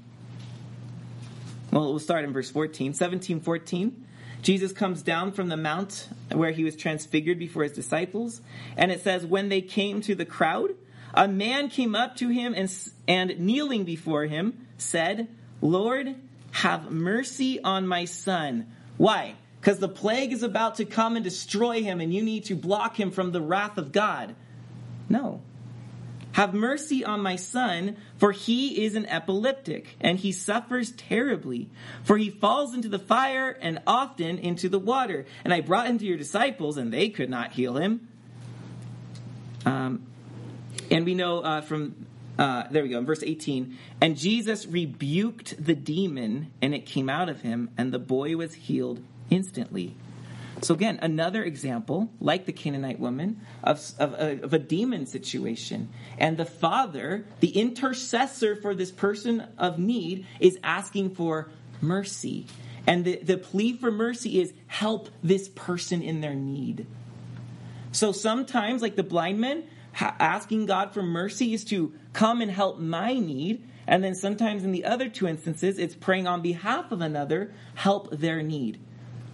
Well, 1.73 1.91
we'll 1.91 1.99
start 2.01 2.25
in 2.25 2.33
verse 2.33 2.51
14. 2.51 2.95
17, 2.95 3.41
14. 3.41 4.07
Jesus 4.43 4.73
comes 4.73 5.03
down 5.03 5.33
from 5.33 5.49
the 5.49 5.57
mount 5.57 6.09
where 6.33 6.51
he 6.51 6.65
was 6.65 6.75
transfigured 6.75 7.39
before 7.39 7.63
his 7.63 7.73
disciples. 7.73 8.41
And 8.77 8.91
it 8.91 9.03
says, 9.03 9.25
When 9.25 9.49
they 9.49 9.61
came 9.61 10.01
to 10.03 10.15
the 10.15 10.25
crowd, 10.25 10.71
a 11.15 11.29
man 11.29 11.69
came 11.69 11.95
up 11.95 12.17
to 12.17 12.29
him 12.29 12.55
and, 12.57 12.73
and 13.07 13.39
kneeling 13.39 13.85
before 13.85 14.25
him 14.25 14.67
said, 14.79 15.29
Lord, 15.61 16.15
have 16.53 16.91
mercy 16.91 17.63
on 17.63 17.87
my 17.87 18.05
son. 18.05 18.73
Why? 18.97 19.35
Because 19.61 19.79
the 19.79 19.89
plague 19.89 20.33
is 20.33 20.43
about 20.43 20.77
to 20.77 20.87
come 20.87 21.17
and 21.17 21.25
destroy 21.25 21.83
him, 21.83 22.01
and 22.01 22.15
you 22.15 22.23
need 22.23 22.47
to 22.47 22.55
block 22.55 22.99
him 22.99 23.11
from 23.11 23.31
the 23.31 23.43
wrath 23.43 23.77
of 23.77 23.93
God. 23.93 24.35
No. 25.09 25.43
Have 26.33 26.55
mercy 26.55 27.05
on 27.05 27.21
my 27.21 27.37
son, 27.37 27.97
for 28.17 28.33
he 28.33 28.85
is 28.85 28.95
an 28.95 29.05
epileptic, 29.07 29.97
and 30.01 30.19
he 30.19 30.33
suffers 30.33 30.93
terribly. 30.93 31.69
For 32.05 32.17
he 32.17 32.31
falls 32.31 32.73
into 32.73 32.89
the 32.89 32.99
fire 32.99 33.51
and 33.51 33.83
often 33.87 34.39
into 34.39 34.71
the 34.71 34.79
water. 34.79 35.27
And 35.45 35.53
I 35.53 35.61
brought 35.61 35.89
him 35.89 35.99
to 35.99 36.07
your 36.07 36.17
disciples, 36.17 36.79
and 36.79 36.91
they 36.91 37.11
could 37.11 37.29
not 37.29 37.53
heal 37.53 37.77
him. 37.77 38.09
Um, 39.67 40.07
and 40.91 41.05
we 41.05 41.15
know 41.15 41.41
uh, 41.41 41.61
from 41.61 42.07
uh, 42.39 42.65
there 42.71 42.83
we 42.83 42.89
go, 42.89 42.99
in 42.99 43.05
verse 43.05 43.23
18. 43.23 43.77
And 44.01 44.17
Jesus 44.17 44.65
rebuked 44.65 45.63
the 45.63 45.75
demon, 45.75 46.51
and 46.63 46.75
it 46.75 46.87
came 46.87 47.11
out 47.11 47.29
of 47.29 47.43
him, 47.43 47.69
and 47.77 47.93
the 47.93 47.99
boy 47.99 48.37
was 48.37 48.55
healed 48.55 49.03
instantly. 49.31 49.95
So 50.63 50.75
again, 50.75 50.99
another 51.01 51.43
example, 51.43 52.11
like 52.21 52.45
the 52.45 52.53
Canaanite 52.53 53.01
woman, 53.01 53.41
of, 53.63 53.81
of, 53.99 54.13
uh, 54.15 54.45
of, 54.45 54.53
a 54.53 54.59
demon 54.59 55.07
situation. 55.07 55.89
And 56.19 56.37
the 56.37 56.45
father, 56.45 57.25
the 57.41 57.49
intercessor 57.49 58.57
for 58.57 58.75
this 58.75 58.91
person 58.91 59.47
of 59.57 59.79
need, 59.79 60.27
is 60.39 60.59
asking 60.63 61.15
for 61.15 61.51
mercy. 61.81 62.47
And 62.87 63.05
the, 63.05 63.17
the 63.23 63.39
plea 63.39 63.75
for 63.75 63.91
mercy 63.91 64.41
is 64.41 64.53
help 64.67 65.09
this 65.23 65.49
person 65.49 66.03
in 66.03 66.21
their 66.21 66.35
need. 66.35 66.87
So 67.93 68.13
sometimes, 68.13 68.83
like 68.83 68.97
the 68.97 69.03
blind 69.03 69.41
man, 69.41 69.65
asking 69.99 70.67
God 70.67 70.93
for 70.93 71.03
mercy 71.03 71.55
is 71.55 71.65
to 71.67 71.93
come 72.13 72.41
and 72.41 72.51
help 72.51 72.79
my 72.79 73.15
need. 73.15 73.67
And 73.87 74.05
then 74.05 74.15
sometimes 74.15 74.63
in 74.63 74.73
the 74.73 74.85
other 74.85 75.09
two 75.09 75.27
instances, 75.27 75.79
it's 75.79 75.95
praying 75.95 76.27
on 76.27 76.43
behalf 76.43 76.93
of 76.93 77.01
another, 77.01 77.53
help 77.75 78.11
their 78.11 78.43
need. 78.43 78.79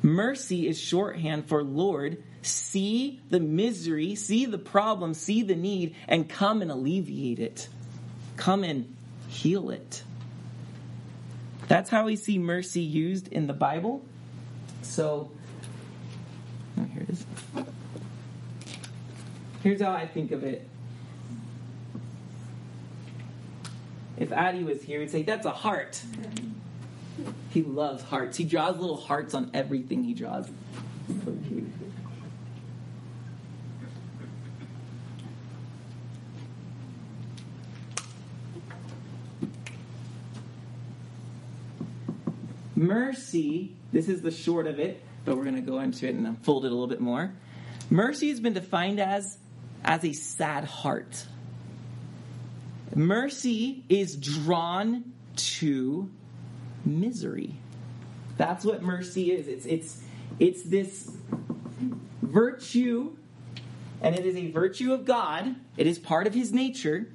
Mercy 0.02 0.68
is 0.68 0.78
shorthand 0.78 1.48
for 1.48 1.62
Lord, 1.62 2.22
see 2.42 3.20
the 3.30 3.40
misery, 3.40 4.14
see 4.14 4.46
the 4.46 4.58
problem, 4.58 5.14
see 5.14 5.42
the 5.42 5.56
need, 5.56 5.94
and 6.06 6.28
come 6.28 6.62
and 6.62 6.70
alleviate 6.70 7.38
it. 7.38 7.68
Come 8.36 8.64
and 8.64 8.94
heal 9.28 9.70
it. 9.70 10.02
That's 11.68 11.90
how 11.90 12.04
we 12.04 12.16
see 12.16 12.38
mercy 12.38 12.82
used 12.82 13.28
in 13.28 13.46
the 13.46 13.52
Bible. 13.52 14.04
So, 14.82 15.32
oh, 16.78 16.84
here 16.84 17.02
it 17.02 17.10
is. 17.10 17.26
Here's 19.62 19.82
how 19.82 19.90
I 19.90 20.06
think 20.06 20.30
of 20.30 20.44
it. 20.44 20.68
If 24.16 24.32
Addie 24.32 24.62
was 24.62 24.80
here, 24.82 25.00
he'd 25.00 25.10
say, 25.10 25.22
That's 25.22 25.44
a 25.44 25.50
heart. 25.50 26.00
He 27.50 27.62
loves 27.62 28.02
hearts. 28.02 28.36
He 28.36 28.44
draws 28.44 28.76
little 28.76 28.96
hearts 28.96 29.34
on 29.34 29.50
everything 29.54 30.04
he 30.04 30.14
draws. 30.14 30.46
So 31.24 31.36
cute. 31.48 31.72
Mercy, 42.74 43.72
this 43.90 44.08
is 44.08 44.20
the 44.20 44.30
short 44.30 44.66
of 44.66 44.78
it, 44.78 45.02
but 45.24 45.36
we're 45.36 45.44
going 45.44 45.56
to 45.56 45.62
go 45.62 45.80
into 45.80 46.06
it 46.06 46.14
and 46.14 46.26
unfold 46.26 46.66
it 46.66 46.68
a 46.68 46.70
little 46.70 46.86
bit 46.86 47.00
more. 47.00 47.32
Mercy 47.88 48.28
has 48.28 48.38
been 48.38 48.52
defined 48.52 49.00
as 49.00 49.38
as 49.82 50.04
a 50.04 50.12
sad 50.12 50.64
heart. 50.64 51.26
Mercy 52.94 53.84
is 53.88 54.16
drawn 54.16 55.12
to 55.36 56.10
misery. 56.86 57.54
That's 58.36 58.64
what 58.64 58.82
mercy 58.82 59.32
is. 59.32 59.48
It's 59.48 59.66
it's 59.66 60.02
it's 60.38 60.62
this 60.62 61.10
virtue 62.22 63.16
and 64.02 64.14
it 64.14 64.26
is 64.26 64.36
a 64.36 64.50
virtue 64.50 64.92
of 64.92 65.04
God. 65.04 65.56
It 65.76 65.86
is 65.86 65.98
part 65.98 66.26
of 66.26 66.34
his 66.34 66.52
nature. 66.52 67.08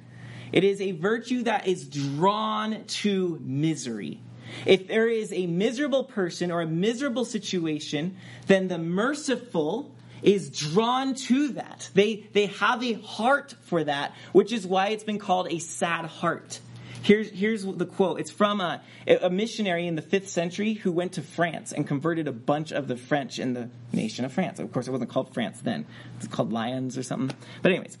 It 0.52 0.64
is 0.64 0.80
a 0.80 0.92
virtue 0.92 1.44
that 1.44 1.66
is 1.66 1.88
drawn 1.88 2.84
to 2.84 3.40
misery. 3.42 4.20
If 4.66 4.88
there 4.88 5.08
is 5.08 5.32
a 5.32 5.46
miserable 5.46 6.04
person 6.04 6.50
or 6.50 6.60
a 6.60 6.66
miserable 6.66 7.24
situation, 7.24 8.16
then 8.46 8.68
the 8.68 8.78
merciful 8.78 9.94
is 10.22 10.50
drawn 10.50 11.14
to 11.14 11.48
that. 11.54 11.90
They, 11.94 12.28
they 12.32 12.46
have 12.46 12.82
a 12.82 12.92
heart 12.92 13.54
for 13.62 13.82
that, 13.84 14.12
which 14.32 14.52
is 14.52 14.66
why 14.66 14.88
it's 14.88 15.04
been 15.04 15.18
called 15.18 15.50
a 15.50 15.58
sad 15.58 16.04
heart. 16.04 16.60
Here's, 17.02 17.30
here's 17.30 17.64
the 17.64 17.86
quote. 17.86 18.20
It's 18.20 18.30
from 18.30 18.60
a, 18.60 18.80
a 19.08 19.28
missionary 19.28 19.88
in 19.88 19.96
the 19.96 20.02
5th 20.02 20.28
century 20.28 20.74
who 20.74 20.92
went 20.92 21.14
to 21.14 21.22
France 21.22 21.72
and 21.72 21.86
converted 21.86 22.28
a 22.28 22.32
bunch 22.32 22.70
of 22.70 22.86
the 22.86 22.96
French 22.96 23.40
in 23.40 23.54
the 23.54 23.68
nation 23.92 24.24
of 24.24 24.32
France. 24.32 24.60
Of 24.60 24.72
course, 24.72 24.86
it 24.86 24.92
wasn't 24.92 25.10
called 25.10 25.34
France 25.34 25.60
then. 25.60 25.84
It's 26.18 26.28
called 26.28 26.52
Lyons 26.52 26.96
or 26.96 27.02
something. 27.02 27.36
But 27.60 27.72
anyways, 27.72 27.98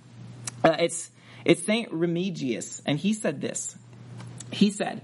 uh, 0.62 0.76
it's, 0.78 1.10
it's 1.44 1.64
St. 1.64 1.90
Remigius, 1.90 2.80
and 2.86 2.96
he 2.96 3.12
said 3.12 3.40
this. 3.40 3.76
He 4.52 4.70
said, 4.70 5.02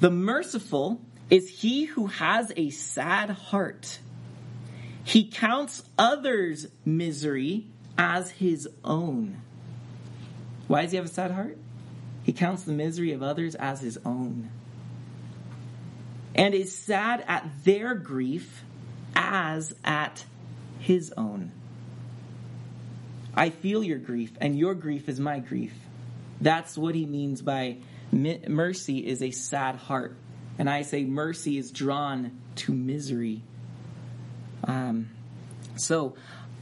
The 0.00 0.10
merciful 0.10 1.00
is 1.30 1.48
he 1.48 1.84
who 1.84 2.06
has 2.06 2.52
a 2.56 2.70
sad 2.70 3.30
heart. 3.30 4.00
He 5.04 5.28
counts 5.28 5.84
others' 5.96 6.66
misery 6.84 7.66
as 7.96 8.30
his 8.32 8.68
own. 8.84 9.40
Why 10.66 10.82
does 10.82 10.90
he 10.90 10.96
have 10.96 11.06
a 11.06 11.08
sad 11.08 11.30
heart? 11.30 11.56
He 12.28 12.34
counts 12.34 12.64
the 12.64 12.72
misery 12.72 13.12
of 13.12 13.22
others 13.22 13.54
as 13.54 13.80
his 13.80 13.98
own 14.04 14.50
and 16.34 16.52
is 16.52 16.76
sad 16.76 17.24
at 17.26 17.50
their 17.64 17.94
grief 17.94 18.64
as 19.16 19.74
at 19.82 20.26
his 20.78 21.10
own. 21.16 21.52
I 23.34 23.48
feel 23.48 23.82
your 23.82 23.96
grief, 23.96 24.32
and 24.42 24.58
your 24.58 24.74
grief 24.74 25.08
is 25.08 25.18
my 25.18 25.38
grief. 25.38 25.72
That's 26.38 26.76
what 26.76 26.94
he 26.94 27.06
means 27.06 27.40
by 27.40 27.78
mercy 28.12 28.98
is 28.98 29.22
a 29.22 29.30
sad 29.30 29.76
heart. 29.76 30.14
And 30.58 30.68
I 30.68 30.82
say 30.82 31.04
mercy 31.04 31.56
is 31.56 31.70
drawn 31.70 32.38
to 32.56 32.74
misery. 32.74 33.40
Um, 34.64 35.08
so 35.76 36.14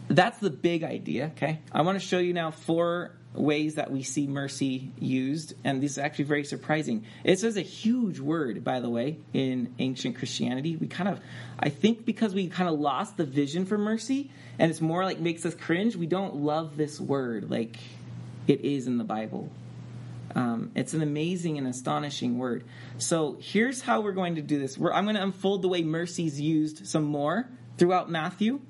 that's 0.06 0.38
the 0.38 0.50
big 0.50 0.85
idea, 0.85 1.32
okay? 1.35 1.58
I 1.73 1.82
want 1.82 2.00
to 2.00 2.06
show 2.06 2.18
you 2.18 2.35
now 2.35 2.52
four 2.52 3.11
ways 3.36 3.74
that 3.76 3.90
we 3.90 4.02
see 4.02 4.26
mercy 4.26 4.90
used, 4.98 5.54
and 5.64 5.82
this 5.82 5.92
is 5.92 5.98
actually 5.98 6.24
very 6.24 6.44
surprising. 6.44 7.04
It 7.24 7.38
says 7.38 7.56
a 7.56 7.62
huge 7.62 8.18
word, 8.18 8.64
by 8.64 8.80
the 8.80 8.90
way, 8.90 9.18
in 9.32 9.74
ancient 9.78 10.16
Christianity. 10.16 10.76
We 10.76 10.86
kind 10.86 11.08
of, 11.08 11.20
I 11.58 11.68
think, 11.68 12.04
because 12.04 12.34
we 12.34 12.48
kind 12.48 12.68
of 12.68 12.78
lost 12.78 13.16
the 13.16 13.24
vision 13.24 13.66
for 13.66 13.78
mercy, 13.78 14.30
and 14.58 14.70
it's 14.70 14.80
more 14.80 15.04
like 15.04 15.20
makes 15.20 15.44
us 15.44 15.54
cringe. 15.54 15.96
We 15.96 16.06
don't 16.06 16.36
love 16.36 16.76
this 16.76 16.98
word 17.00 17.50
like 17.50 17.76
it 18.46 18.60
is 18.60 18.86
in 18.86 18.98
the 18.98 19.04
Bible. 19.04 19.50
Um, 20.34 20.70
it's 20.74 20.92
an 20.92 21.02
amazing 21.02 21.56
and 21.56 21.66
astonishing 21.66 22.36
word. 22.36 22.64
So 22.98 23.38
here's 23.40 23.80
how 23.80 24.02
we're 24.02 24.12
going 24.12 24.34
to 24.34 24.42
do 24.42 24.58
this. 24.58 24.76
We're, 24.76 24.92
I'm 24.92 25.04
going 25.04 25.16
to 25.16 25.22
unfold 25.22 25.62
the 25.62 25.68
way 25.68 25.82
mercy 25.82 26.26
is 26.26 26.38
used 26.38 26.86
some 26.86 27.04
more 27.04 27.48
throughout 27.78 28.10
Matthew, 28.10 28.60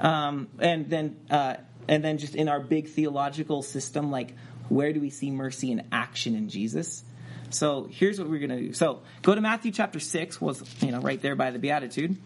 um, 0.00 0.48
and 0.58 0.88
then 0.88 1.16
uh, 1.30 1.56
and 1.88 2.02
then 2.02 2.18
just 2.18 2.34
in 2.34 2.48
our 2.48 2.60
big 2.60 2.88
theological 2.88 3.62
system, 3.62 4.10
like 4.10 4.34
where 4.68 4.92
do 4.92 5.00
we 5.00 5.10
see 5.10 5.30
mercy 5.30 5.70
in 5.70 5.86
action 5.92 6.34
in 6.34 6.48
Jesus? 6.48 7.04
So 7.50 7.88
here's 7.90 8.18
what 8.18 8.28
we're 8.28 8.46
going 8.46 8.50
to 8.50 8.68
do. 8.68 8.72
So 8.72 9.02
go 9.22 9.34
to 9.34 9.40
Matthew 9.40 9.70
chapter 9.70 10.00
six, 10.00 10.40
was 10.40 10.62
you 10.82 10.90
know 10.90 11.00
right 11.00 11.20
there 11.20 11.36
by 11.36 11.50
the 11.50 11.58
Beatitude. 11.58 12.16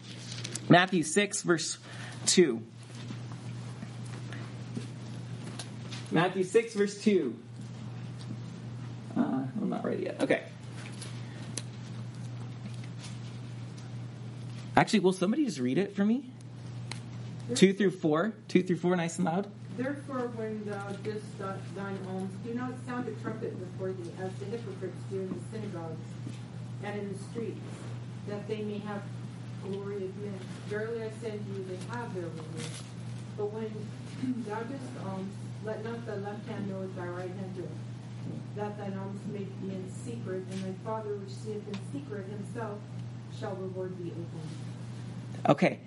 Matthew 0.69 1.03
six 1.03 1.41
verse 1.43 1.77
two. 2.25 2.61
Matthew 6.09 6.43
six 6.43 6.73
verse 6.73 6.99
two. 6.99 7.37
Uh, 9.15 9.21
I'm 9.61 9.69
not 9.69 9.85
ready 9.85 10.03
yet. 10.03 10.21
Okay. 10.23 10.43
Actually, 14.75 15.01
will 15.01 15.13
somebody 15.13 15.45
just 15.45 15.59
read 15.59 15.77
it 15.77 15.95
for 15.95 16.05
me? 16.05 16.30
Two 17.55 17.73
through 17.73 17.91
four. 17.91 18.33
Two 18.47 18.63
through 18.63 18.77
four, 18.77 18.95
nice 18.95 19.17
and 19.17 19.25
loud. 19.25 19.47
Therefore, 19.77 20.31
when 20.35 20.63
thou 20.65 20.89
dost 21.03 21.25
thine 21.75 21.97
alms, 22.09 22.31
do 22.45 22.53
not 22.53 22.71
sound 22.85 23.07
a 23.07 23.11
trumpet 23.23 23.57
before 23.57 23.93
thee, 23.93 24.11
as 24.21 24.33
the 24.35 24.45
hypocrites 24.45 24.99
do 25.09 25.21
in 25.21 25.29
the 25.29 25.39
synagogues 25.51 26.05
and 26.83 26.99
in 26.99 27.13
the 27.13 27.19
streets, 27.31 27.59
that 28.27 28.47
they 28.47 28.61
may 28.63 28.79
have 28.79 29.01
glory 29.63 30.05
of 30.05 30.17
men. 30.17 30.39
Verily 30.67 31.03
I 31.03 31.09
say 31.21 31.31
to 31.31 31.43
you, 31.53 31.65
they 31.69 31.79
have 31.95 32.13
their 32.13 32.23
reward. 32.23 32.71
But 33.37 33.53
when 33.53 33.71
thou 34.45 34.59
dost 34.59 34.91
alms, 35.05 35.33
let 35.63 35.83
not 35.83 36.05
thy 36.05 36.15
left 36.15 36.47
hand 36.47 36.69
know 36.69 36.79
what 36.79 36.95
thy 36.95 37.07
right 37.07 37.29
hand 37.29 37.55
doeth, 37.55 37.69
that 38.55 38.77
thine 38.77 38.97
alms 38.97 39.21
may 39.31 39.45
be 39.61 39.73
in 39.73 39.85
secret, 40.03 40.43
and 40.51 40.63
thy 40.63 40.73
Father 40.83 41.15
which 41.15 41.31
seeth 41.31 41.63
in 41.67 41.79
secret 41.93 42.25
himself 42.27 42.79
shall 43.39 43.55
reward 43.55 43.97
thee 43.97 44.11
openly. 44.11 44.51
Okay, 45.47 45.79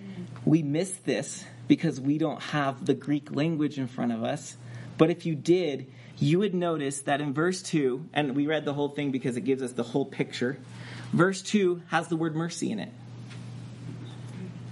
we 0.44 0.62
miss 0.62 0.92
this 1.04 1.44
because 1.68 2.00
we 2.00 2.18
don't 2.18 2.40
have 2.42 2.84
the 2.84 2.94
Greek 2.94 3.34
language 3.34 3.78
in 3.78 3.86
front 3.86 4.12
of 4.12 4.22
us. 4.22 4.56
But 4.98 5.10
if 5.10 5.26
you 5.26 5.34
did, 5.34 5.90
you 6.18 6.38
would 6.40 6.54
notice 6.54 7.00
that 7.02 7.20
in 7.20 7.34
verse 7.34 7.62
2, 7.62 8.08
and 8.12 8.36
we 8.36 8.46
read 8.46 8.64
the 8.64 8.74
whole 8.74 8.88
thing 8.88 9.10
because 9.10 9.36
it 9.36 9.42
gives 9.42 9.62
us 9.62 9.72
the 9.72 9.82
whole 9.82 10.04
picture, 10.04 10.58
verse 11.12 11.42
2 11.42 11.82
has 11.88 12.08
the 12.08 12.16
word 12.16 12.36
mercy 12.36 12.70
in 12.70 12.78
it. 12.78 12.90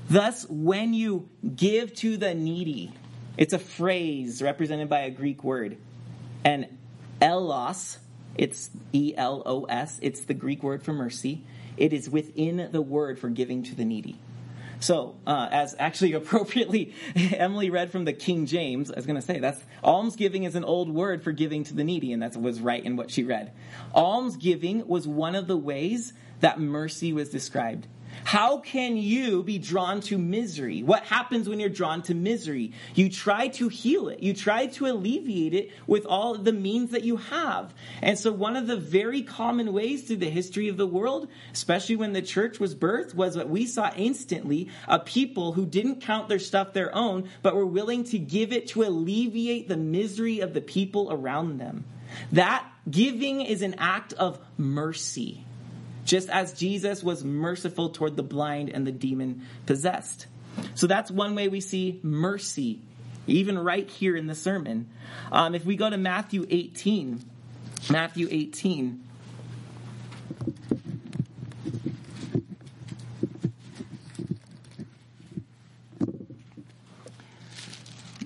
Thus, 0.09 0.47
when 0.49 0.95
you 0.95 1.29
give 1.57 1.95
to 1.97 2.17
the 2.17 2.35
needy, 2.35 2.93
it's 3.37 3.55
a 3.55 3.59
phrase 3.59 4.43
represented 4.43 4.89
by 4.89 5.01
a 5.01 5.11
Greek 5.11 5.43
word. 5.43 5.79
And 6.45 6.67
elos, 7.21 7.97
it's 8.35 8.71
E 8.93 9.15
L 9.17 9.43
O 9.47 9.65
S, 9.65 9.99
it's 10.03 10.23
the 10.23 10.35
Greek 10.35 10.63
word 10.63 10.83
for 10.83 10.93
mercy. 10.93 11.43
It 11.77 11.93
is 11.93 12.11
within 12.11 12.69
the 12.71 12.83
word 12.83 13.19
for 13.19 13.31
giving 13.31 13.63
to 13.65 13.75
the 13.75 13.85
needy. 13.85 14.19
So, 14.83 15.15
uh, 15.27 15.49
as 15.51 15.77
actually 15.79 16.13
appropriately 16.15 16.95
Emily 17.15 17.71
read 17.71 17.93
from 17.93 18.05
the 18.05 18.13
King 18.13 18.47
James, 18.47 18.91
I 18.91 18.97
was 18.97 19.07
going 19.07 19.17
to 19.17 19.23
say 19.23 19.39
that's 19.39 19.63
almsgiving 19.83 20.45
is 20.45 20.57
an 20.57 20.65
old 20.65 20.93
word 20.93 21.23
for 21.23 21.33
giving 21.33 21.65
to 21.65 21.75
the 21.75 21.85
needy, 21.85 22.13
and 22.13 22.23
that 22.23 22.37
was 22.37 22.61
right 22.61 22.85
in 22.85 22.97
what 22.97 23.11
she 23.11 23.23
read. 23.23 23.53
Almsgiving 23.95 24.87
was 24.87 25.07
one 25.07 25.35
of 25.35 25.47
the 25.47 25.57
ways 25.57 26.13
that 26.41 26.59
mercy 26.59 27.13
was 27.13 27.29
described. 27.29 27.87
How 28.25 28.59
can 28.59 28.97
you 28.97 29.43
be 29.43 29.59
drawn 29.59 30.01
to 30.03 30.19
misery? 30.19 30.83
What 30.83 31.05
happens 31.05 31.49
when 31.49 31.61
you're 31.61 31.69
drawn 31.69 32.03
to 32.03 32.15
misery? 32.15 32.73
You 32.95 33.11
try 33.11 33.49
to 33.49 33.69
heal 33.69 34.09
it. 34.09 34.23
You 34.23 34.33
try 34.35 34.67
to 34.67 34.87
alleviate 34.87 35.55
it 35.55 35.71
with 35.87 36.07
all 36.07 36.37
the 36.37 36.53
means 36.53 36.91
that 36.91 37.05
you 37.05 37.17
have. 37.17 37.75
And 38.01 38.19
so 38.19 38.33
one 38.33 38.57
of 38.57 38.67
the 38.67 38.77
very 38.77 39.23
common 39.23 39.73
ways 39.73 40.03
through 40.03 40.17
the 40.17 40.31
history 40.31 40.69
of 40.69 40.77
the 40.77 40.87
world, 40.87 41.29
especially 41.53 41.97
when 41.97 42.13
the 42.13 42.23
church 42.23 42.61
was 42.61 42.75
birthed, 42.75 43.15
was 43.15 43.37
what 43.37 43.49
we 43.49 43.67
saw 43.67 43.91
instantly, 43.97 44.69
a 44.89 44.99
people 44.99 45.53
who 45.53 45.67
didn't 45.67 46.01
count 46.01 46.29
their 46.29 46.39
stuff 46.39 46.73
their 46.73 46.95
own, 46.95 47.29
but 47.43 47.55
were 47.55 47.67
willing 47.67 48.05
to 48.05 48.19
give 48.19 48.53
it 48.53 48.69
to 48.69 48.83
alleviate 48.83 49.69
the 49.69 49.77
misery 49.77 50.41
of 50.41 50.55
the 50.55 50.61
people 50.61 51.13
around 51.13 51.59
them. 51.59 51.85
That 52.33 52.67
giving 52.91 53.41
is 53.41 53.63
an 53.63 53.77
act 53.79 54.13
of 54.15 54.39
mercy 54.57 55.45
just 56.05 56.29
as 56.29 56.53
Jesus 56.53 57.03
was 57.03 57.25
merciful 57.25 57.91
toward 57.91 58.17
the 58.17 58.23
blind 58.23 58.71
and 58.71 58.87
the 58.87 58.93
demon 58.93 59.47
possessed. 59.67 60.27
So 60.75 60.87
that's 60.87 61.11
one 61.11 61.35
way 61.35 61.49
we 61.49 61.61
see 61.61 62.01
mercy, 62.03 62.81
even 63.27 63.59
right 63.59 63.89
here 63.89 64.17
in 64.17 64.27
the 64.27 64.35
sermon. 64.35 64.89
Um, 65.31 65.55
if 65.55 65.65
we 65.65 65.77
go 65.77 65.89
to 65.89 65.97
Matthew 65.97 66.47
18, 66.49 67.25
Matthew 67.91 68.29
18. 68.31 69.05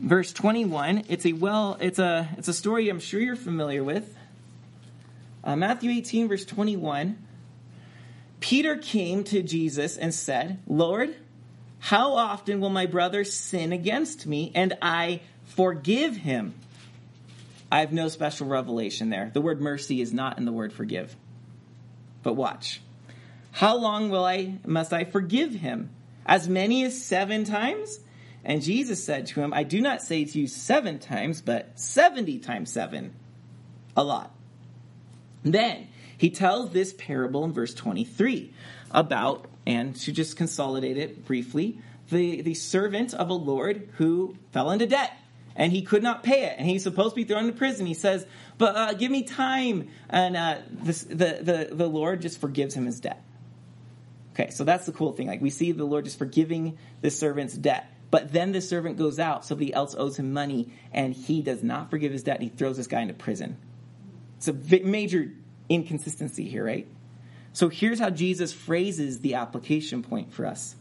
Verse 0.00 0.32
21, 0.32 1.04
it's 1.08 1.26
a 1.26 1.32
well, 1.32 1.76
it's 1.80 1.98
a 1.98 2.28
it's 2.38 2.46
a 2.46 2.52
story 2.52 2.88
I'm 2.88 3.00
sure 3.00 3.18
you're 3.18 3.34
familiar 3.34 3.82
with. 3.82 4.16
Uh, 5.42 5.56
Matthew 5.56 5.90
18, 5.90 6.28
verse 6.28 6.44
21. 6.44 7.18
Peter 8.40 8.76
came 8.76 9.24
to 9.24 9.42
Jesus 9.42 9.96
and 9.96 10.12
said, 10.12 10.60
Lord, 10.66 11.14
how 11.78 12.14
often 12.14 12.60
will 12.60 12.70
my 12.70 12.86
brother 12.86 13.24
sin 13.24 13.72
against 13.72 14.26
me 14.26 14.52
and 14.54 14.76
I 14.82 15.20
forgive 15.44 16.16
him? 16.16 16.54
I 17.70 17.80
have 17.80 17.92
no 17.92 18.08
special 18.08 18.46
revelation 18.46 19.10
there. 19.10 19.30
The 19.32 19.40
word 19.40 19.60
mercy 19.60 20.00
is 20.00 20.12
not 20.12 20.38
in 20.38 20.44
the 20.44 20.52
word 20.52 20.72
forgive. 20.72 21.16
But 22.22 22.34
watch. 22.34 22.80
How 23.52 23.76
long 23.76 24.10
will 24.10 24.24
I 24.24 24.58
must 24.66 24.92
I 24.92 25.04
forgive 25.04 25.52
him? 25.52 25.90
As 26.24 26.48
many 26.48 26.84
as 26.84 27.02
7 27.02 27.44
times? 27.44 28.00
And 28.44 28.62
Jesus 28.62 29.02
said 29.02 29.26
to 29.28 29.40
him, 29.40 29.52
I 29.52 29.64
do 29.64 29.80
not 29.80 30.02
say 30.02 30.24
to 30.24 30.38
you 30.38 30.46
7 30.46 30.98
times, 30.98 31.40
but 31.40 31.78
70 31.78 32.38
times 32.40 32.70
7. 32.70 33.12
A 33.96 34.04
lot. 34.04 34.32
Then 35.42 35.88
he 36.16 36.30
tells 36.30 36.70
this 36.70 36.92
parable 36.92 37.44
in 37.44 37.52
verse 37.52 37.74
23 37.74 38.52
about, 38.90 39.46
and 39.66 39.94
to 39.96 40.12
just 40.12 40.36
consolidate 40.36 40.96
it 40.96 41.24
briefly, 41.24 41.78
the, 42.10 42.42
the 42.42 42.54
servant 42.54 43.14
of 43.14 43.28
a 43.28 43.34
Lord 43.34 43.88
who 43.96 44.36
fell 44.52 44.70
into 44.70 44.86
debt 44.86 45.12
and 45.56 45.72
he 45.72 45.82
could 45.82 46.02
not 46.02 46.22
pay 46.22 46.44
it 46.44 46.56
and 46.58 46.68
he's 46.68 46.82
supposed 46.82 47.10
to 47.10 47.16
be 47.16 47.24
thrown 47.24 47.46
into 47.46 47.58
prison. 47.58 47.86
He 47.86 47.94
says, 47.94 48.26
But 48.58 48.76
uh, 48.76 48.92
give 48.94 49.10
me 49.10 49.24
time. 49.24 49.88
And 50.08 50.36
uh, 50.36 50.58
this, 50.70 51.02
the, 51.02 51.38
the, 51.40 51.68
the 51.72 51.86
Lord 51.86 52.22
just 52.22 52.40
forgives 52.40 52.74
him 52.74 52.86
his 52.86 53.00
debt. 53.00 53.22
Okay, 54.32 54.50
so 54.50 54.64
that's 54.64 54.86
the 54.86 54.92
cool 54.92 55.12
thing. 55.12 55.26
Like 55.26 55.40
we 55.40 55.50
see 55.50 55.72
the 55.72 55.84
Lord 55.84 56.04
just 56.04 56.18
forgiving 56.18 56.78
the 57.00 57.10
servant's 57.10 57.54
debt. 57.54 57.90
But 58.10 58.32
then 58.32 58.52
the 58.52 58.60
servant 58.60 58.98
goes 58.98 59.18
out, 59.18 59.44
somebody 59.44 59.74
else 59.74 59.94
owes 59.96 60.16
him 60.16 60.32
money, 60.32 60.72
and 60.92 61.12
he 61.12 61.42
does 61.42 61.62
not 61.62 61.90
forgive 61.90 62.12
his 62.12 62.22
debt, 62.22 62.36
and 62.36 62.44
he 62.44 62.56
throws 62.56 62.76
this 62.76 62.86
guy 62.86 63.00
into 63.00 63.14
prison. 63.14 63.56
It's 64.36 64.46
a 64.46 64.52
major 64.52 65.32
inconsistency 65.68 66.48
here, 66.48 66.64
right? 66.64 66.86
So 67.52 67.68
here's 67.68 67.98
how 67.98 68.10
Jesus 68.10 68.52
phrases 68.52 69.20
the 69.20 69.34
application 69.34 70.02
point 70.02 70.32
for 70.32 70.46
us. 70.46 70.76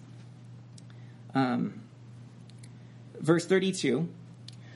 Um, 1.34 1.82
verse 3.20 3.46
32. 3.46 4.10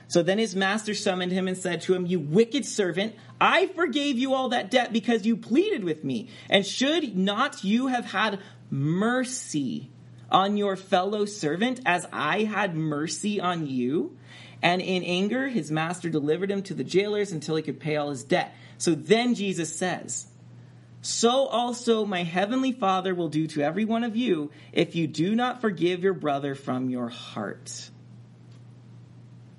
So 0.08 0.22
then 0.22 0.38
his 0.38 0.56
master 0.56 0.92
summoned 0.94 1.30
him 1.30 1.46
and 1.46 1.56
said 1.56 1.82
to 1.82 1.94
him, 1.94 2.04
You 2.04 2.18
wicked 2.18 2.64
servant, 2.64 3.14
I 3.40 3.66
forgave 3.66 4.18
you 4.18 4.34
all 4.34 4.48
that 4.48 4.70
debt 4.70 4.92
because 4.92 5.24
you 5.24 5.36
pleaded 5.36 5.84
with 5.84 6.02
me. 6.02 6.30
And 6.48 6.66
should 6.66 7.16
not 7.16 7.62
you 7.62 7.86
have 7.86 8.06
had 8.06 8.40
mercy 8.70 9.90
on 10.28 10.56
your 10.56 10.74
fellow 10.76 11.26
servant 11.26 11.80
as 11.86 12.06
I 12.12 12.42
had 12.42 12.74
mercy 12.74 13.40
on 13.40 13.66
you? 13.66 14.16
And 14.62 14.82
in 14.82 15.02
anger, 15.04 15.48
his 15.48 15.70
master 15.70 16.10
delivered 16.10 16.50
him 16.50 16.62
to 16.64 16.74
the 16.74 16.84
jailers 16.84 17.30
until 17.30 17.56
he 17.56 17.62
could 17.62 17.78
pay 17.78 17.96
all 17.96 18.10
his 18.10 18.24
debt. 18.24 18.54
So 18.80 18.94
then 18.94 19.34
Jesus 19.34 19.76
says, 19.76 20.26
So 21.02 21.46
also 21.46 22.06
my 22.06 22.22
heavenly 22.22 22.72
Father 22.72 23.14
will 23.14 23.28
do 23.28 23.46
to 23.48 23.62
every 23.62 23.84
one 23.84 24.04
of 24.04 24.16
you 24.16 24.50
if 24.72 24.96
you 24.96 25.06
do 25.06 25.34
not 25.34 25.60
forgive 25.60 26.02
your 26.02 26.14
brother 26.14 26.54
from 26.54 26.88
your 26.88 27.08
heart. 27.08 27.90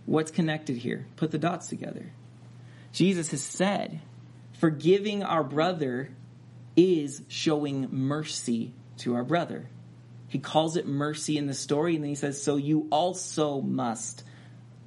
What's 0.08 0.32
connected 0.32 0.76
here? 0.78 1.06
Put 1.18 1.30
the 1.30 1.38
dots 1.38 1.68
together. 1.68 2.12
Jesus 2.94 3.30
has 3.30 3.44
said, 3.44 4.02
forgiving 4.54 5.22
our 5.22 5.44
brother 5.44 6.10
is 6.76 7.22
showing 7.28 7.90
mercy 7.92 8.74
to 8.98 9.14
our 9.14 9.24
brother. 9.24 9.70
He 10.30 10.40
calls 10.40 10.78
it 10.78 10.88
mercy 10.88 11.38
in 11.38 11.46
the 11.46 11.54
story, 11.54 11.94
and 11.94 12.04
then 12.04 12.10
he 12.10 12.16
says, 12.16 12.42
So 12.42 12.56
you 12.56 12.88
also 12.92 13.62
must 13.62 14.24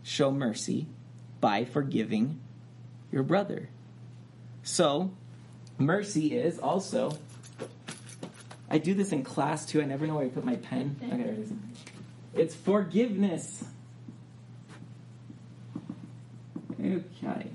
show 0.03 0.33
mercy 0.33 0.89
by 1.41 1.67
forgiving 1.67 2.41
your 3.13 3.23
brother. 3.23 3.69
So, 4.65 5.11
mercy 5.79 6.35
is 6.35 6.59
also. 6.59 7.17
I 8.69 8.79
do 8.79 8.95
this 8.95 9.13
in 9.13 9.23
class 9.23 9.67
too. 9.67 9.81
I 9.81 9.85
never 9.85 10.07
know 10.07 10.17
where 10.17 10.25
I 10.25 10.29
put 10.29 10.45
my 10.45 10.57
pen. 10.57 10.97
Okay, 11.01 11.17
there 11.17 11.33
it 11.33 11.39
is. 11.39 11.53
It's 12.35 12.55
forgiveness. 12.55 13.65
Okay. 16.81 17.47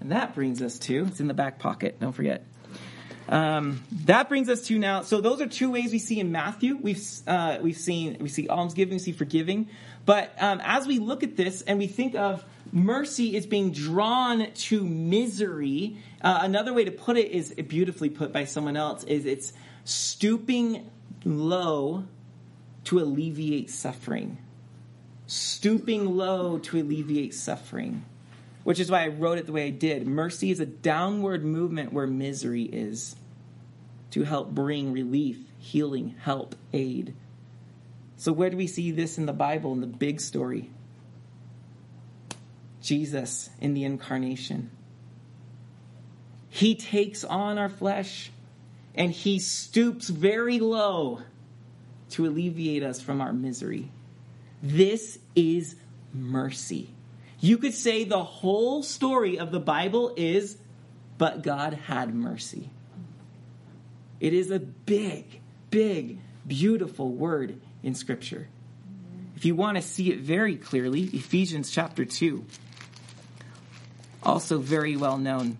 And 0.00 0.12
that 0.12 0.34
brings 0.34 0.60
us 0.62 0.78
to, 0.80 1.06
it's 1.06 1.20
in 1.20 1.26
the 1.26 1.34
back 1.34 1.58
pocket, 1.58 1.98
don't 1.98 2.12
forget. 2.12 2.44
Um, 3.28 3.82
that 4.04 4.28
brings 4.28 4.48
us 4.48 4.62
to 4.66 4.78
now. 4.78 5.02
So 5.02 5.20
those 5.20 5.40
are 5.40 5.46
two 5.46 5.70
ways 5.70 5.90
we 5.90 5.98
see 5.98 6.20
in 6.20 6.30
Matthew. 6.30 6.78
We've 6.80 7.02
uh, 7.26 7.58
we've 7.60 7.76
seen 7.76 8.18
we 8.20 8.28
see 8.28 8.48
almsgiving, 8.48 8.94
we 8.94 8.98
see 9.00 9.12
forgiving. 9.12 9.68
But 10.04 10.32
um, 10.40 10.60
as 10.62 10.86
we 10.86 11.00
look 11.00 11.24
at 11.24 11.36
this 11.36 11.62
and 11.62 11.78
we 11.78 11.88
think 11.88 12.14
of 12.14 12.44
mercy 12.76 13.34
is 13.34 13.46
being 13.46 13.72
drawn 13.72 14.52
to 14.52 14.84
misery, 14.84 15.98
uh, 16.22 16.40
another 16.42 16.72
way 16.72 16.84
to 16.84 16.90
put 16.90 17.16
it 17.16 17.30
is 17.30 17.52
beautifully 17.54 18.10
put 18.10 18.32
by 18.32 18.44
someone 18.44 18.76
else. 18.76 19.02
Is 19.04 19.26
it's 19.26 19.52
stooping 19.84 20.90
low 21.24 22.04
to 22.84 23.00
alleviate 23.00 23.70
suffering. 23.70 24.38
Stooping 25.26 26.16
low 26.16 26.58
to 26.58 26.80
alleviate 26.80 27.34
suffering 27.34 28.04
which 28.66 28.80
is 28.80 28.90
why 28.90 29.04
I 29.04 29.08
wrote 29.08 29.38
it 29.38 29.46
the 29.46 29.52
way 29.52 29.68
I 29.68 29.70
did. 29.70 30.08
Mercy 30.08 30.50
is 30.50 30.58
a 30.58 30.66
downward 30.66 31.44
movement 31.44 31.92
where 31.92 32.08
misery 32.08 32.64
is 32.64 33.14
to 34.10 34.24
help 34.24 34.50
bring 34.50 34.92
relief, 34.92 35.38
healing, 35.60 36.16
help, 36.18 36.56
aid. 36.72 37.14
So, 38.16 38.32
where 38.32 38.50
do 38.50 38.56
we 38.56 38.66
see 38.66 38.90
this 38.90 39.18
in 39.18 39.26
the 39.26 39.32
Bible, 39.32 39.72
in 39.72 39.80
the 39.80 39.86
big 39.86 40.20
story? 40.20 40.68
Jesus 42.86 43.50
in 43.60 43.74
the 43.74 43.82
incarnation. 43.82 44.70
He 46.48 46.76
takes 46.76 47.24
on 47.24 47.58
our 47.58 47.68
flesh 47.68 48.30
and 48.94 49.10
he 49.10 49.40
stoops 49.40 50.08
very 50.08 50.60
low 50.60 51.20
to 52.10 52.26
alleviate 52.26 52.84
us 52.84 53.00
from 53.00 53.20
our 53.20 53.32
misery. 53.32 53.90
This 54.62 55.18
is 55.34 55.74
mercy. 56.14 56.88
You 57.40 57.58
could 57.58 57.74
say 57.74 58.04
the 58.04 58.22
whole 58.22 58.84
story 58.84 59.38
of 59.38 59.50
the 59.50 59.60
Bible 59.60 60.14
is, 60.16 60.56
but 61.18 61.42
God 61.42 61.74
had 61.74 62.14
mercy. 62.14 62.70
It 64.20 64.32
is 64.32 64.52
a 64.52 64.60
big, 64.60 65.40
big, 65.70 66.20
beautiful 66.46 67.10
word 67.10 67.60
in 67.82 67.96
Scripture. 67.96 68.48
If 69.34 69.44
you 69.44 69.56
want 69.56 69.76
to 69.76 69.82
see 69.82 70.12
it 70.12 70.20
very 70.20 70.56
clearly, 70.56 71.02
Ephesians 71.02 71.70
chapter 71.70 72.04
2, 72.04 72.44
also 74.26 74.58
very 74.58 74.96
well 74.96 75.16
known. 75.16 75.56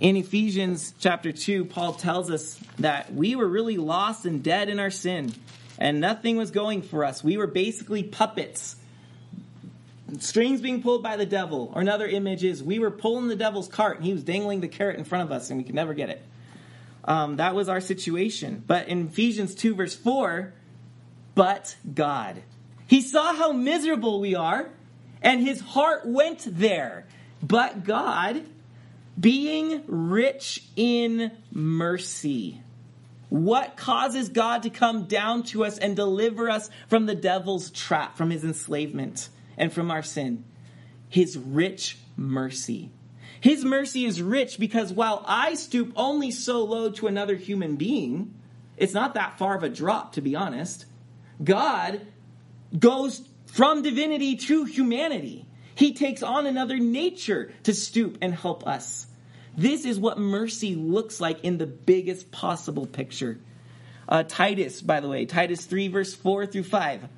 In 0.00 0.16
Ephesians 0.16 0.94
chapter 0.98 1.32
2, 1.32 1.66
Paul 1.66 1.94
tells 1.94 2.30
us 2.30 2.58
that 2.78 3.12
we 3.12 3.34
were 3.34 3.48
really 3.48 3.76
lost 3.76 4.24
and 4.24 4.42
dead 4.42 4.68
in 4.68 4.78
our 4.78 4.90
sin, 4.90 5.34
and 5.78 6.00
nothing 6.00 6.36
was 6.36 6.50
going 6.50 6.82
for 6.82 7.04
us. 7.04 7.24
We 7.24 7.36
were 7.36 7.46
basically 7.46 8.02
puppets 8.02 8.76
strings 10.18 10.60
being 10.60 10.82
pulled 10.82 11.02
by 11.02 11.16
the 11.16 11.26
devil. 11.26 11.72
Or 11.74 11.80
another 11.80 12.06
image 12.06 12.44
is 12.44 12.62
we 12.62 12.78
were 12.78 12.90
pulling 12.90 13.28
the 13.28 13.36
devil's 13.36 13.68
cart 13.68 13.96
and 13.96 14.06
he 14.06 14.12
was 14.12 14.22
dangling 14.22 14.60
the 14.60 14.68
carrot 14.68 14.96
in 14.96 15.04
front 15.04 15.24
of 15.24 15.32
us 15.32 15.50
and 15.50 15.58
we 15.58 15.64
could 15.64 15.74
never 15.74 15.94
get 15.94 16.10
it. 16.10 16.24
Um, 17.04 17.36
that 17.36 17.54
was 17.54 17.68
our 17.68 17.80
situation. 17.80 18.62
But 18.66 18.88
in 18.88 19.08
Ephesians 19.08 19.54
2, 19.54 19.74
verse 19.74 19.94
4, 19.94 20.52
but 21.34 21.76
God. 21.92 22.42
He 22.86 23.00
saw 23.00 23.34
how 23.34 23.52
miserable 23.52 24.20
we 24.20 24.34
are 24.34 24.70
and 25.22 25.40
his 25.40 25.60
heart 25.60 26.06
went 26.06 26.44
there. 26.46 27.06
But 27.42 27.84
God, 27.84 28.44
being 29.18 29.82
rich 29.86 30.64
in 30.76 31.32
mercy. 31.52 32.60
What 33.28 33.76
causes 33.76 34.28
God 34.28 34.62
to 34.62 34.70
come 34.70 35.06
down 35.06 35.42
to 35.44 35.64
us 35.64 35.78
and 35.78 35.96
deliver 35.96 36.48
us 36.48 36.70
from 36.88 37.06
the 37.06 37.14
devil's 37.14 37.70
trap, 37.70 38.16
from 38.16 38.30
his 38.30 38.44
enslavement? 38.44 39.28
and 39.56 39.72
from 39.72 39.90
our 39.90 40.02
sin. 40.02 40.44
His 41.08 41.36
rich 41.36 41.98
mercy. 42.16 42.90
His 43.40 43.64
mercy 43.64 44.04
is 44.04 44.22
rich 44.22 44.58
because 44.58 44.92
while 44.92 45.22
I 45.26 45.54
stoop 45.54 45.92
only 45.96 46.30
so 46.30 46.64
low 46.64 46.90
to 46.92 47.06
another 47.06 47.36
human 47.36 47.76
being, 47.76 48.34
it's 48.76 48.94
not 48.94 49.14
that 49.14 49.38
far 49.38 49.56
of 49.56 49.62
a 49.62 49.68
drop, 49.68 50.12
to 50.12 50.20
be 50.20 50.34
honest. 50.34 50.86
God 51.42 52.06
goes 52.76 53.26
from 53.56 53.80
divinity 53.80 54.36
to 54.36 54.64
humanity. 54.64 55.46
He 55.74 55.94
takes 55.94 56.22
on 56.22 56.46
another 56.46 56.76
nature 56.76 57.54
to 57.62 57.72
stoop 57.72 58.18
and 58.20 58.34
help 58.34 58.66
us. 58.66 59.06
This 59.56 59.86
is 59.86 59.98
what 59.98 60.18
mercy 60.18 60.74
looks 60.74 61.22
like 61.22 61.42
in 61.42 61.56
the 61.56 61.66
biggest 61.66 62.30
possible 62.30 62.84
picture. 62.86 63.40
Uh, 64.06 64.24
Titus, 64.24 64.82
by 64.82 65.00
the 65.00 65.08
way, 65.08 65.24
Titus 65.24 65.64
3, 65.64 65.88
verse 65.88 66.14
4 66.14 66.44
through 66.44 66.64
5. 66.64 67.08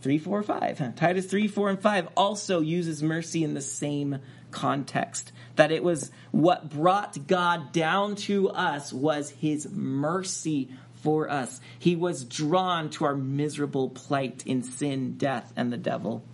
3, 0.00 0.18
4, 0.18 0.42
5. 0.42 0.94
Titus 0.96 1.26
3, 1.26 1.46
4, 1.46 1.68
and 1.68 1.82
5 1.82 2.08
also 2.16 2.60
uses 2.60 3.02
mercy 3.02 3.44
in 3.44 3.52
the 3.52 3.60
same 3.60 4.18
context. 4.50 5.30
That 5.56 5.72
it 5.72 5.84
was 5.84 6.10
what 6.30 6.70
brought 6.70 7.26
God 7.26 7.70
down 7.72 8.16
to 8.16 8.48
us 8.48 8.94
was 8.94 9.28
his 9.28 9.68
mercy 9.70 10.70
for 11.02 11.30
us. 11.30 11.60
He 11.78 11.96
was 11.96 12.24
drawn 12.24 12.90
to 12.90 13.04
our 13.04 13.14
miserable 13.14 13.90
plight 13.90 14.44
in 14.46 14.62
sin, 14.62 15.16
death, 15.18 15.52
and 15.56 15.72
the 15.72 15.76
devil. 15.76 16.24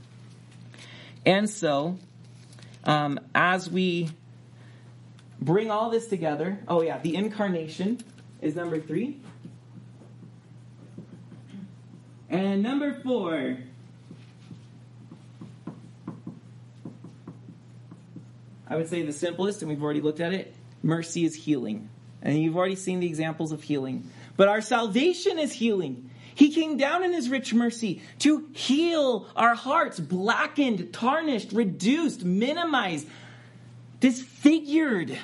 And 1.26 1.50
so, 1.50 1.98
um, 2.84 3.18
as 3.34 3.68
we 3.68 4.10
bring 5.40 5.70
all 5.70 5.90
this 5.90 6.06
together, 6.06 6.58
oh 6.68 6.82
yeah, 6.82 6.98
the 6.98 7.16
incarnation 7.16 7.98
is 8.40 8.54
number 8.54 8.80
three. 8.80 9.20
And 12.30 12.62
number 12.62 12.94
four, 13.02 13.58
I 18.68 18.76
would 18.76 18.88
say 18.88 19.02
the 19.02 19.14
simplest, 19.14 19.62
and 19.62 19.70
we've 19.70 19.82
already 19.82 20.02
looked 20.02 20.20
at 20.20 20.34
it 20.34 20.54
mercy 20.82 21.24
is 21.24 21.34
healing. 21.34 21.88
And 22.22 22.40
you've 22.40 22.56
already 22.56 22.76
seen 22.76 23.00
the 23.00 23.06
examples 23.06 23.52
of 23.52 23.62
healing. 23.62 24.10
But 24.38 24.46
our 24.46 24.60
salvation 24.60 25.38
is 25.40 25.52
healing. 25.52 26.10
He 26.36 26.52
came 26.52 26.76
down 26.76 27.02
in 27.02 27.12
his 27.12 27.28
rich 27.28 27.52
mercy 27.52 28.00
to 28.20 28.48
heal 28.52 29.26
our 29.34 29.56
hearts, 29.56 29.98
blackened, 29.98 30.92
tarnished, 30.92 31.50
reduced, 31.50 32.24
minimized, 32.24 33.08
disfigured, 33.98 35.18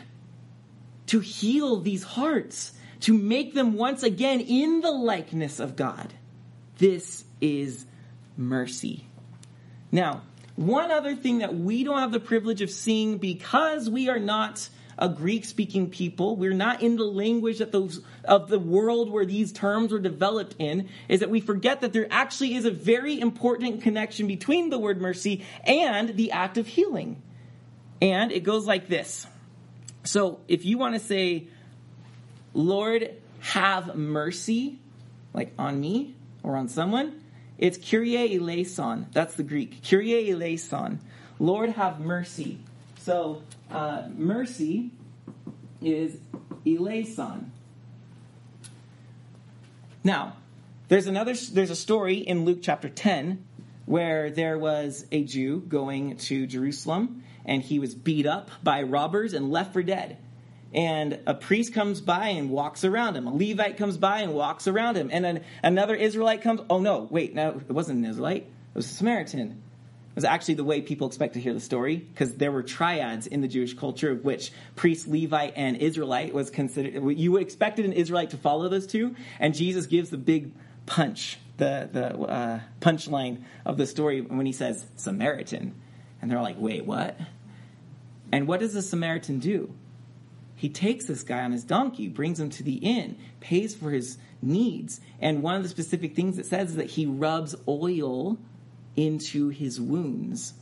to 1.06 1.20
heal 1.20 1.80
these 1.80 2.02
hearts, 2.02 2.72
to 3.00 3.16
make 3.16 3.54
them 3.54 3.74
once 3.74 4.02
again 4.02 4.40
in 4.40 4.80
the 4.80 4.90
likeness 4.90 5.60
of 5.60 5.76
God. 5.76 6.12
This 6.78 7.24
is 7.40 7.86
mercy. 8.36 9.06
Now, 9.92 10.22
one 10.56 10.90
other 10.90 11.14
thing 11.14 11.38
that 11.38 11.54
we 11.54 11.84
don't 11.84 12.00
have 12.00 12.10
the 12.10 12.18
privilege 12.18 12.62
of 12.62 12.70
seeing 12.70 13.18
because 13.18 13.88
we 13.88 14.08
are 14.08 14.18
not 14.18 14.68
a 14.98 15.08
Greek 15.08 15.44
speaking 15.44 15.90
people, 15.90 16.36
we're 16.36 16.52
not 16.52 16.82
in 16.82 16.96
the 16.96 17.04
language 17.04 17.58
that 17.58 17.72
those 17.72 18.00
of 18.24 18.48
the 18.48 18.58
world 18.58 19.10
where 19.10 19.26
these 19.26 19.52
terms 19.52 19.92
were 19.92 19.98
developed 19.98 20.56
in, 20.58 20.88
is 21.08 21.20
that 21.20 21.30
we 21.30 21.40
forget 21.40 21.80
that 21.80 21.92
there 21.92 22.06
actually 22.10 22.54
is 22.54 22.64
a 22.64 22.70
very 22.70 23.20
important 23.20 23.82
connection 23.82 24.26
between 24.26 24.70
the 24.70 24.78
word 24.78 25.00
mercy 25.00 25.44
and 25.64 26.16
the 26.16 26.32
act 26.32 26.58
of 26.58 26.66
healing. 26.66 27.20
And 28.00 28.32
it 28.32 28.44
goes 28.44 28.66
like 28.66 28.88
this. 28.88 29.26
So 30.04 30.40
if 30.48 30.64
you 30.64 30.78
want 30.78 30.94
to 30.94 31.00
say, 31.00 31.48
Lord, 32.52 33.10
have 33.40 33.96
mercy, 33.96 34.78
like 35.32 35.52
on 35.58 35.80
me, 35.80 36.14
or 36.42 36.56
on 36.56 36.68
someone, 36.68 37.22
it's 37.58 37.78
Kyrie 37.78 38.36
eleison. 38.36 39.06
That's 39.12 39.34
the 39.34 39.42
Greek. 39.42 39.82
Kyrie 39.82 40.30
eleison. 40.30 41.00
Lord 41.38 41.70
have 41.70 42.00
mercy. 42.00 42.58
So, 43.04 43.42
uh, 43.70 44.08
mercy 44.16 44.90
is 45.82 46.16
eleison. 46.66 47.52
Now, 50.02 50.36
there's 50.88 51.06
another 51.06 51.34
there's 51.34 51.68
a 51.68 51.76
story 51.76 52.14
in 52.14 52.46
Luke 52.46 52.60
chapter 52.62 52.88
10 52.88 53.44
where 53.84 54.30
there 54.30 54.56
was 54.56 55.04
a 55.12 55.22
Jew 55.22 55.60
going 55.68 56.16
to 56.16 56.46
Jerusalem 56.46 57.22
and 57.44 57.60
he 57.60 57.78
was 57.78 57.94
beat 57.94 58.24
up 58.24 58.50
by 58.62 58.80
robbers 58.84 59.34
and 59.34 59.50
left 59.50 59.74
for 59.74 59.82
dead 59.82 60.16
and 60.72 61.20
a 61.26 61.34
priest 61.34 61.74
comes 61.74 62.00
by 62.00 62.28
and 62.28 62.48
walks 62.48 62.84
around 62.84 63.16
him. 63.16 63.26
A 63.26 63.34
Levite 63.34 63.76
comes 63.76 63.98
by 63.98 64.20
and 64.20 64.32
walks 64.32 64.66
around 64.66 64.96
him. 64.96 65.10
And 65.12 65.22
then 65.22 65.44
another 65.62 65.94
Israelite 65.94 66.40
comes. 66.40 66.62
Oh, 66.70 66.80
no, 66.80 67.06
wait, 67.10 67.34
no, 67.34 67.50
it 67.50 67.70
wasn't 67.70 67.98
an 67.98 68.10
Israelite. 68.10 68.44
It 68.44 68.74
was 68.74 68.90
a 68.90 68.94
Samaritan. 68.94 69.62
Was 70.14 70.24
actually 70.24 70.54
the 70.54 70.64
way 70.64 70.80
people 70.80 71.08
expect 71.08 71.34
to 71.34 71.40
hear 71.40 71.52
the 71.52 71.60
story 71.60 71.96
because 71.96 72.34
there 72.34 72.52
were 72.52 72.62
triads 72.62 73.26
in 73.26 73.40
the 73.40 73.48
Jewish 73.48 73.74
culture, 73.74 74.12
of 74.12 74.24
which 74.24 74.52
priest, 74.76 75.08
Levite, 75.08 75.54
and 75.56 75.76
Israelite 75.76 76.32
was 76.32 76.50
considered. 76.50 77.02
You 77.18 77.32
would 77.32 77.42
expected 77.42 77.84
an 77.84 77.92
Israelite 77.92 78.30
to 78.30 78.36
follow 78.36 78.68
those 78.68 78.86
two, 78.86 79.16
and 79.40 79.54
Jesus 79.54 79.86
gives 79.86 80.10
the 80.10 80.16
big 80.16 80.52
punch, 80.86 81.38
the 81.56 81.88
the 81.90 82.16
uh, 82.16 82.60
punchline 82.80 83.42
of 83.64 83.76
the 83.76 83.86
story 83.86 84.20
when 84.20 84.46
he 84.46 84.52
says 84.52 84.86
Samaritan, 84.96 85.74
and 86.22 86.30
they're 86.30 86.42
like, 86.42 86.60
"Wait, 86.60 86.86
what?" 86.86 87.18
And 88.30 88.46
what 88.46 88.60
does 88.60 88.74
the 88.74 88.82
Samaritan 88.82 89.40
do? 89.40 89.74
He 90.56 90.68
takes 90.68 91.06
this 91.06 91.22
guy 91.22 91.42
on 91.42 91.52
his 91.52 91.64
donkey, 91.64 92.08
brings 92.08 92.40
him 92.40 92.50
to 92.50 92.62
the 92.62 92.76
inn, 92.76 93.16
pays 93.40 93.74
for 93.74 93.90
his 93.90 94.18
needs, 94.40 95.00
and 95.20 95.42
one 95.42 95.56
of 95.56 95.62
the 95.62 95.68
specific 95.68 96.14
things 96.14 96.38
it 96.38 96.46
says 96.46 96.70
is 96.70 96.76
that 96.76 96.90
he 96.90 97.04
rubs 97.04 97.54
oil 97.66 98.38
into 98.96 99.48
his 99.48 99.80
wounds. 99.80 100.54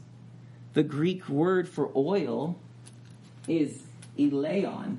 The 0.75 0.83
Greek 0.83 1.29
word 1.29 1.68
for 1.68 1.90
oil 1.95 2.59
is 3.47 3.83
eleon. 4.18 4.99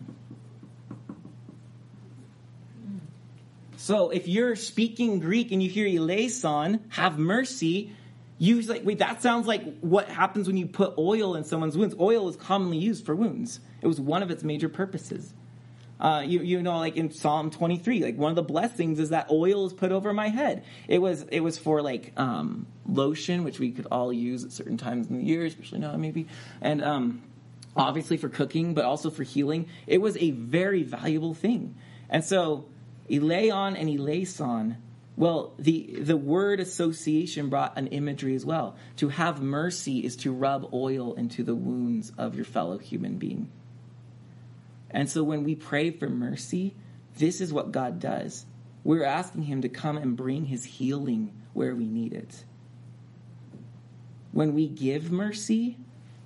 So 3.77 4.11
if 4.11 4.27
you're 4.27 4.55
speaking 4.55 5.19
Greek 5.19 5.51
and 5.51 5.61
you 5.61 5.69
hear 5.69 5.87
eleison, 5.87 6.85
have 6.89 7.19
mercy, 7.19 7.91
you 8.37 8.61
like, 8.61 8.85
wait, 8.85 8.99
that 8.99 9.21
sounds 9.21 9.45
like 9.45 9.79
what 9.79 10.07
happens 10.07 10.47
when 10.47 10.57
you 10.57 10.67
put 10.67 10.97
oil 10.97 11.35
in 11.35 11.43
someone's 11.43 11.77
wounds. 11.77 11.95
Oil 11.99 12.29
is 12.29 12.35
commonly 12.35 12.77
used 12.77 13.05
for 13.05 13.15
wounds. 13.15 13.59
It 13.81 13.87
was 13.87 13.99
one 13.99 14.23
of 14.23 14.31
its 14.31 14.43
major 14.43 14.69
purposes. 14.69 15.33
Uh, 16.03 16.19
you, 16.19 16.41
you 16.41 16.61
know, 16.61 16.79
like 16.79 16.97
in 16.97 17.11
Psalm 17.11 17.49
23, 17.49 18.03
like 18.03 18.17
one 18.17 18.29
of 18.29 18.35
the 18.35 18.43
blessings 18.43 18.99
is 18.99 19.11
that 19.11 19.31
oil 19.31 19.65
is 19.65 19.71
put 19.71 19.93
over 19.93 20.11
my 20.11 20.27
head. 20.27 20.65
It 20.89 20.99
was 20.99 21.21
it 21.31 21.39
was 21.39 21.57
for 21.57 21.81
like 21.81 22.11
um, 22.17 22.67
lotion, 22.85 23.45
which 23.45 23.57
we 23.57 23.71
could 23.71 23.87
all 23.89 24.11
use 24.11 24.43
at 24.43 24.51
certain 24.51 24.75
times 24.75 25.07
in 25.07 25.17
the 25.17 25.23
year, 25.23 25.45
especially 25.45 25.79
now 25.79 25.95
maybe, 25.95 26.27
and 26.59 26.83
um, 26.83 27.23
obviously 27.77 28.17
for 28.17 28.27
cooking, 28.27 28.73
but 28.73 28.83
also 28.83 29.09
for 29.09 29.23
healing. 29.23 29.69
It 29.87 30.01
was 30.01 30.17
a 30.17 30.31
very 30.31 30.83
valuable 30.83 31.33
thing, 31.33 31.75
and 32.09 32.21
so 32.21 32.65
eleon 33.09 33.79
and 33.79 33.89
eleison. 33.89 34.79
Well, 35.15 35.53
the 35.57 35.99
the 36.01 36.17
word 36.17 36.59
association 36.59 37.47
brought 37.47 37.77
an 37.77 37.87
imagery 37.87 38.35
as 38.35 38.45
well. 38.45 38.75
To 38.97 39.07
have 39.07 39.41
mercy 39.41 40.03
is 40.03 40.17
to 40.17 40.33
rub 40.33 40.73
oil 40.73 41.13
into 41.13 41.43
the 41.43 41.55
wounds 41.55 42.11
of 42.17 42.35
your 42.35 42.45
fellow 42.45 42.77
human 42.77 43.19
being. 43.19 43.49
And 44.93 45.09
so 45.09 45.23
when 45.23 45.43
we 45.43 45.55
pray 45.55 45.89
for 45.89 46.07
mercy, 46.07 46.75
this 47.17 47.41
is 47.41 47.51
what 47.51 47.71
God 47.71 47.99
does. 47.99 48.45
We're 48.83 49.03
asking 49.03 49.43
Him 49.43 49.61
to 49.63 49.69
come 49.69 49.97
and 49.97 50.15
bring 50.15 50.45
His 50.45 50.63
healing 50.63 51.33
where 51.53 51.75
we 51.75 51.87
need 51.87 52.13
it. 52.13 52.43
When 54.31 54.53
we 54.53 54.67
give 54.67 55.11
mercy, 55.11 55.77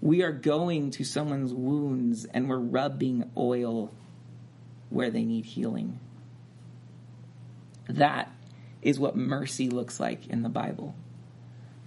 we 0.01 0.21
are 0.23 0.31
going 0.31 0.91
to 0.91 1.03
someone's 1.03 1.53
wounds 1.53 2.25
and 2.25 2.49
we're 2.49 2.57
rubbing 2.57 3.29
oil 3.35 3.91
where 4.89 5.09
they 5.09 5.23
need 5.23 5.45
healing. 5.45 5.99
That 7.89 8.31
is 8.81 8.99
what 8.99 9.15
mercy 9.15 9.69
looks 9.69 9.99
like 9.99 10.27
in 10.27 10.43
the 10.43 10.49
Bible. 10.49 10.95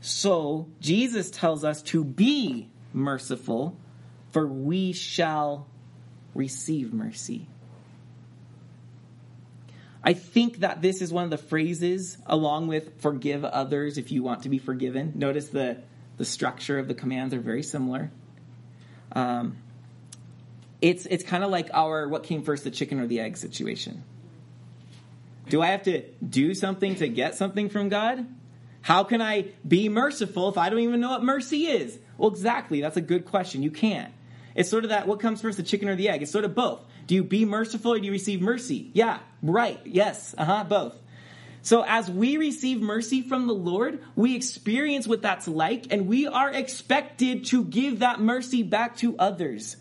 So, 0.01 0.69
Jesus 0.81 1.31
tells 1.31 1.62
us 1.62 1.83
to 1.85 2.05
be 2.05 2.71
merciful, 2.93 3.77
for 4.31 4.47
we 4.47 4.93
shall 4.93 5.66
receive 6.35 6.93
mercy. 6.93 7.47
I 10.03 10.14
think 10.14 10.61
that 10.61 10.81
this 10.81 11.03
is 11.03 11.12
one 11.12 11.25
of 11.25 11.31
the 11.31 11.38
phrases, 11.38 12.16
along 12.27 12.69
with 12.69 13.01
forgive 13.01 13.45
others 13.45 13.99
if 13.99 14.11
you 14.11 14.23
want 14.23 14.45
to 14.45 14.49
be 14.49 14.59
forgiven. 14.59 15.12
Notice 15.14 15.49
the, 15.49 15.83
the 16.16 16.25
structure 16.25 16.79
of 16.79 16.88
the 16.88 16.95
commands 16.95 17.35
are 17.35 17.40
very 17.40 17.62
similar. 17.62 18.11
Um, 19.12 19.59
it's 20.81 21.05
it's 21.07 21.25
kind 21.25 21.45
of 21.45 21.51
like 21.51 21.69
our 21.75 22.09
what 22.09 22.23
came 22.23 22.43
first, 22.43 22.64
the 22.64 22.71
chicken 22.71 23.01
or 23.01 23.07
the 23.07 23.21
egg 23.21 23.37
situation. 23.37 24.03
Do 25.51 25.61
I 25.61 25.66
have 25.66 25.83
to 25.83 26.03
do 26.27 26.55
something 26.55 26.95
to 26.97 27.09
get 27.09 27.35
something 27.35 27.69
from 27.69 27.88
God? 27.88 28.27
How 28.83 29.05
can 29.05 29.21
I 29.21 29.47
be 29.66 29.88
merciful 29.88 30.49
if 30.49 30.57
I 30.57 30.71
don't 30.71 30.79
even 30.79 31.01
know 31.01 31.11
what 31.11 31.23
mercy 31.23 31.66
is? 31.66 31.99
Well, 32.16 32.31
exactly. 32.31 32.81
That's 32.81 32.97
a 32.97 33.03
good 33.03 33.27
question. 33.27 33.62
You 33.62 33.71
can't. 33.71 34.12
It's 34.55 34.69
sort 34.69 34.85
of 34.85 34.91
that 34.91 35.07
what 35.07 35.21
comes 35.21 35.41
first, 35.41 35.57
the 35.57 35.63
chicken 35.63 35.89
or 35.89 35.97
the 35.97 36.09
egg? 36.09 36.23
It's 36.23 36.33
sort 36.33 36.45
of 36.45 36.55
both. 36.55 36.81
Do 37.07 37.15
you 37.15 37.25
be 37.25 37.45
merciful 37.45 37.93
or 37.93 37.99
do 37.99 38.07
you 38.07 38.13
receive 38.13 38.41
mercy? 38.41 38.91
Yeah, 38.93 39.19
right. 39.43 39.81
Yes, 39.85 40.35
uh 40.37 40.45
huh, 40.45 40.65
both. 40.65 40.97
So 41.63 41.85
as 41.87 42.11
we 42.11 42.37
receive 42.37 42.81
mercy 42.81 43.23
from 43.23 43.47
the 43.47 43.55
Lord, 43.55 44.03
we 44.17 44.35
experience 44.35 45.07
what 45.07 45.23
that's 45.23 45.47
like 45.47 45.87
and 45.91 46.07
we 46.07 46.27
are 46.27 46.51
expected 46.51 47.47
to 47.47 47.65
give 47.65 47.99
that 47.99 48.21
mercy 48.21 48.63
back 48.63 48.97
to 48.99 49.17
others. 49.19 49.77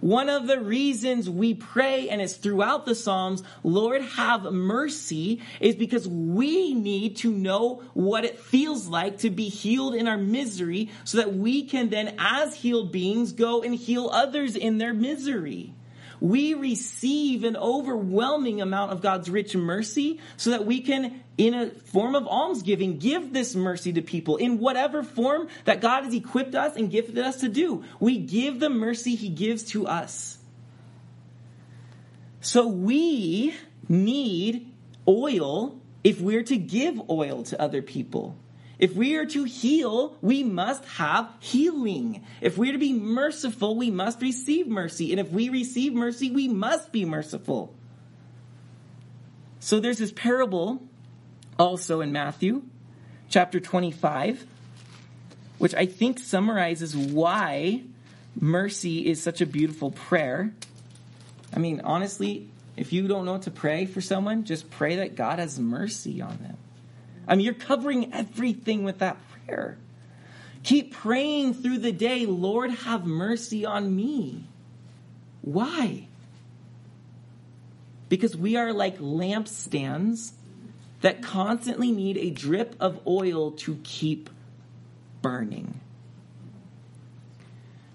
One 0.00 0.30
of 0.30 0.46
the 0.46 0.58
reasons 0.58 1.28
we 1.28 1.52
pray, 1.54 2.08
and 2.08 2.22
it's 2.22 2.34
throughout 2.34 2.86
the 2.86 2.94
Psalms, 2.94 3.42
Lord, 3.62 4.00
have 4.02 4.44
mercy, 4.44 5.42
is 5.60 5.74
because 5.74 6.08
we 6.08 6.72
need 6.72 7.16
to 7.18 7.30
know 7.30 7.82
what 7.92 8.24
it 8.24 8.38
feels 8.38 8.88
like 8.88 9.18
to 9.18 9.30
be 9.30 9.50
healed 9.50 9.94
in 9.94 10.08
our 10.08 10.16
misery 10.16 10.90
so 11.04 11.18
that 11.18 11.34
we 11.34 11.64
can 11.64 11.90
then, 11.90 12.14
as 12.18 12.54
healed 12.54 12.92
beings, 12.92 13.32
go 13.32 13.62
and 13.62 13.74
heal 13.74 14.08
others 14.10 14.56
in 14.56 14.78
their 14.78 14.94
misery. 14.94 15.74
We 16.18 16.54
receive 16.54 17.44
an 17.44 17.56
overwhelming 17.56 18.60
amount 18.60 18.92
of 18.92 19.00
God's 19.00 19.30
rich 19.30 19.54
mercy 19.54 20.20
so 20.36 20.50
that 20.50 20.66
we 20.66 20.80
can, 20.80 21.22
in 21.40 21.54
a 21.54 21.70
form 21.70 22.14
of 22.14 22.26
almsgiving, 22.26 22.98
give 22.98 23.32
this 23.32 23.54
mercy 23.54 23.94
to 23.94 24.02
people 24.02 24.36
in 24.36 24.58
whatever 24.58 25.02
form 25.02 25.48
that 25.64 25.80
God 25.80 26.04
has 26.04 26.12
equipped 26.12 26.54
us 26.54 26.76
and 26.76 26.90
gifted 26.90 27.16
us 27.16 27.40
to 27.40 27.48
do. 27.48 27.82
We 27.98 28.18
give 28.18 28.60
the 28.60 28.68
mercy 28.68 29.14
He 29.14 29.30
gives 29.30 29.64
to 29.70 29.86
us. 29.86 30.36
So 32.42 32.66
we 32.66 33.54
need 33.88 34.70
oil 35.08 35.80
if 36.04 36.20
we're 36.20 36.42
to 36.42 36.58
give 36.58 37.08
oil 37.08 37.42
to 37.44 37.58
other 37.58 37.80
people. 37.80 38.36
If 38.78 38.94
we 38.94 39.16
are 39.16 39.24
to 39.24 39.44
heal, 39.44 40.18
we 40.20 40.44
must 40.44 40.84
have 40.84 41.32
healing. 41.40 42.22
If 42.42 42.58
we 42.58 42.68
are 42.68 42.72
to 42.72 42.78
be 42.78 42.92
merciful, 42.92 43.76
we 43.76 43.90
must 43.90 44.20
receive 44.20 44.66
mercy. 44.66 45.10
And 45.10 45.18
if 45.18 45.30
we 45.30 45.48
receive 45.48 45.94
mercy, 45.94 46.30
we 46.30 46.48
must 46.48 46.92
be 46.92 47.06
merciful. 47.06 47.74
So 49.58 49.80
there's 49.80 49.98
this 49.98 50.12
parable 50.12 50.82
also 51.60 52.00
in 52.00 52.10
Matthew 52.10 52.62
chapter 53.28 53.60
25, 53.60 54.46
which 55.58 55.74
I 55.74 55.84
think 55.84 56.18
summarizes 56.18 56.96
why 56.96 57.82
mercy 58.34 59.06
is 59.06 59.22
such 59.22 59.42
a 59.42 59.46
beautiful 59.46 59.90
prayer. 59.90 60.54
I 61.54 61.58
mean, 61.58 61.82
honestly, 61.84 62.48
if 62.78 62.94
you 62.94 63.06
don't 63.06 63.26
know 63.26 63.32
what 63.32 63.42
to 63.42 63.50
pray 63.50 63.84
for 63.84 64.00
someone, 64.00 64.44
just 64.44 64.70
pray 64.70 64.96
that 64.96 65.16
God 65.16 65.38
has 65.38 65.58
mercy 65.58 66.22
on 66.22 66.38
them. 66.38 66.56
I 67.28 67.34
mean, 67.34 67.44
you're 67.44 67.52
covering 67.52 68.14
everything 68.14 68.82
with 68.82 69.00
that 69.00 69.18
prayer. 69.46 69.76
Keep 70.62 70.94
praying 70.94 71.54
through 71.54 71.78
the 71.78 71.92
day, 71.92 72.24
Lord, 72.24 72.70
have 72.70 73.04
mercy 73.04 73.66
on 73.66 73.94
me. 73.94 74.44
Why? 75.42 76.06
Because 78.08 78.34
we 78.34 78.56
are 78.56 78.72
like 78.72 78.98
lampstands 78.98 80.32
that 81.00 81.22
constantly 81.22 81.90
need 81.92 82.16
a 82.16 82.30
drip 82.30 82.74
of 82.80 83.00
oil 83.06 83.52
to 83.52 83.78
keep 83.82 84.30
burning. 85.22 85.80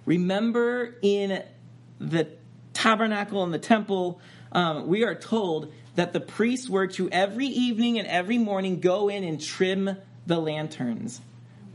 Remember 0.05 0.95
in 1.01 1.43
the 1.99 2.27
tabernacle 2.73 3.43
and 3.43 3.53
the 3.53 3.59
temple, 3.59 4.19
um, 4.51 4.87
we 4.87 5.03
are 5.03 5.15
told 5.15 5.73
that 5.95 6.13
the 6.13 6.19
priests 6.19 6.69
were 6.69 6.87
to 6.87 7.09
every 7.09 7.47
evening 7.47 7.97
and 7.97 8.07
every 8.07 8.37
morning 8.37 8.79
go 8.79 9.09
in 9.09 9.23
and 9.23 9.41
trim 9.41 9.97
the 10.27 10.37
lanterns 10.37 11.21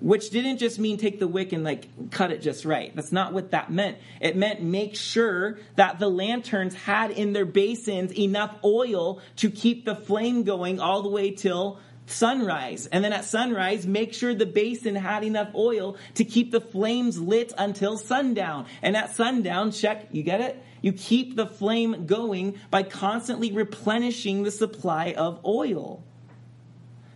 which 0.01 0.31
didn't 0.31 0.59
just 0.59 0.79
mean 0.79 0.97
take 0.97 1.19
the 1.19 1.29
wick 1.29 1.53
and 1.53 1.63
like 1.63 2.11
cut 2.11 2.33
it 2.33 2.41
just 2.41 2.65
right. 2.65 2.95
That's 2.95 3.13
not 3.13 3.33
what 3.33 3.51
that 3.51 3.71
meant. 3.71 3.99
It 4.21 4.37
meant 4.37 4.63
make 4.63 4.97
sure 4.97 5.59
that 5.77 5.99
the 5.99 6.09
lanterns 6.09 6.75
had 6.75 7.11
in 7.11 7.33
their 7.33 7.45
basins 7.45 8.13
enough 8.19 8.57
oil 8.65 9.21
to 9.37 9.51
keep 9.51 9.85
the 9.85 9.95
flame 9.95 10.45
going 10.45 10.81
all 10.81 11.03
the 11.03 11.11
way 11.11 11.33
till 11.33 11.79
sunrise. 12.07 12.87
And 12.87 13.05
then 13.05 13.13
at 13.13 13.25
sunrise, 13.25 13.87
make 13.87 14.15
sure 14.15 14.35
the 14.35 14.47
basin 14.47 14.97
had 14.97 15.23
enough 15.23 15.55
oil 15.55 15.97
to 16.15 16.25
keep 16.25 16.51
the 16.51 16.61
flames 16.61 17.19
lit 17.19 17.53
until 17.57 17.97
sundown. 17.97 18.67
And 18.83 18.97
at 18.97 19.15
sundown, 19.15 19.71
check, 19.71 20.09
you 20.13 20.23
get 20.23 20.41
it? 20.41 20.63
You 20.83 20.93
keep 20.93 21.37
the 21.37 21.47
flame 21.47 22.07
going 22.07 22.59
by 22.71 22.83
constantly 22.85 23.53
replenishing 23.53 24.43
the 24.43 24.51
supply 24.51 25.13
of 25.13 25.45
oil. 25.45 26.03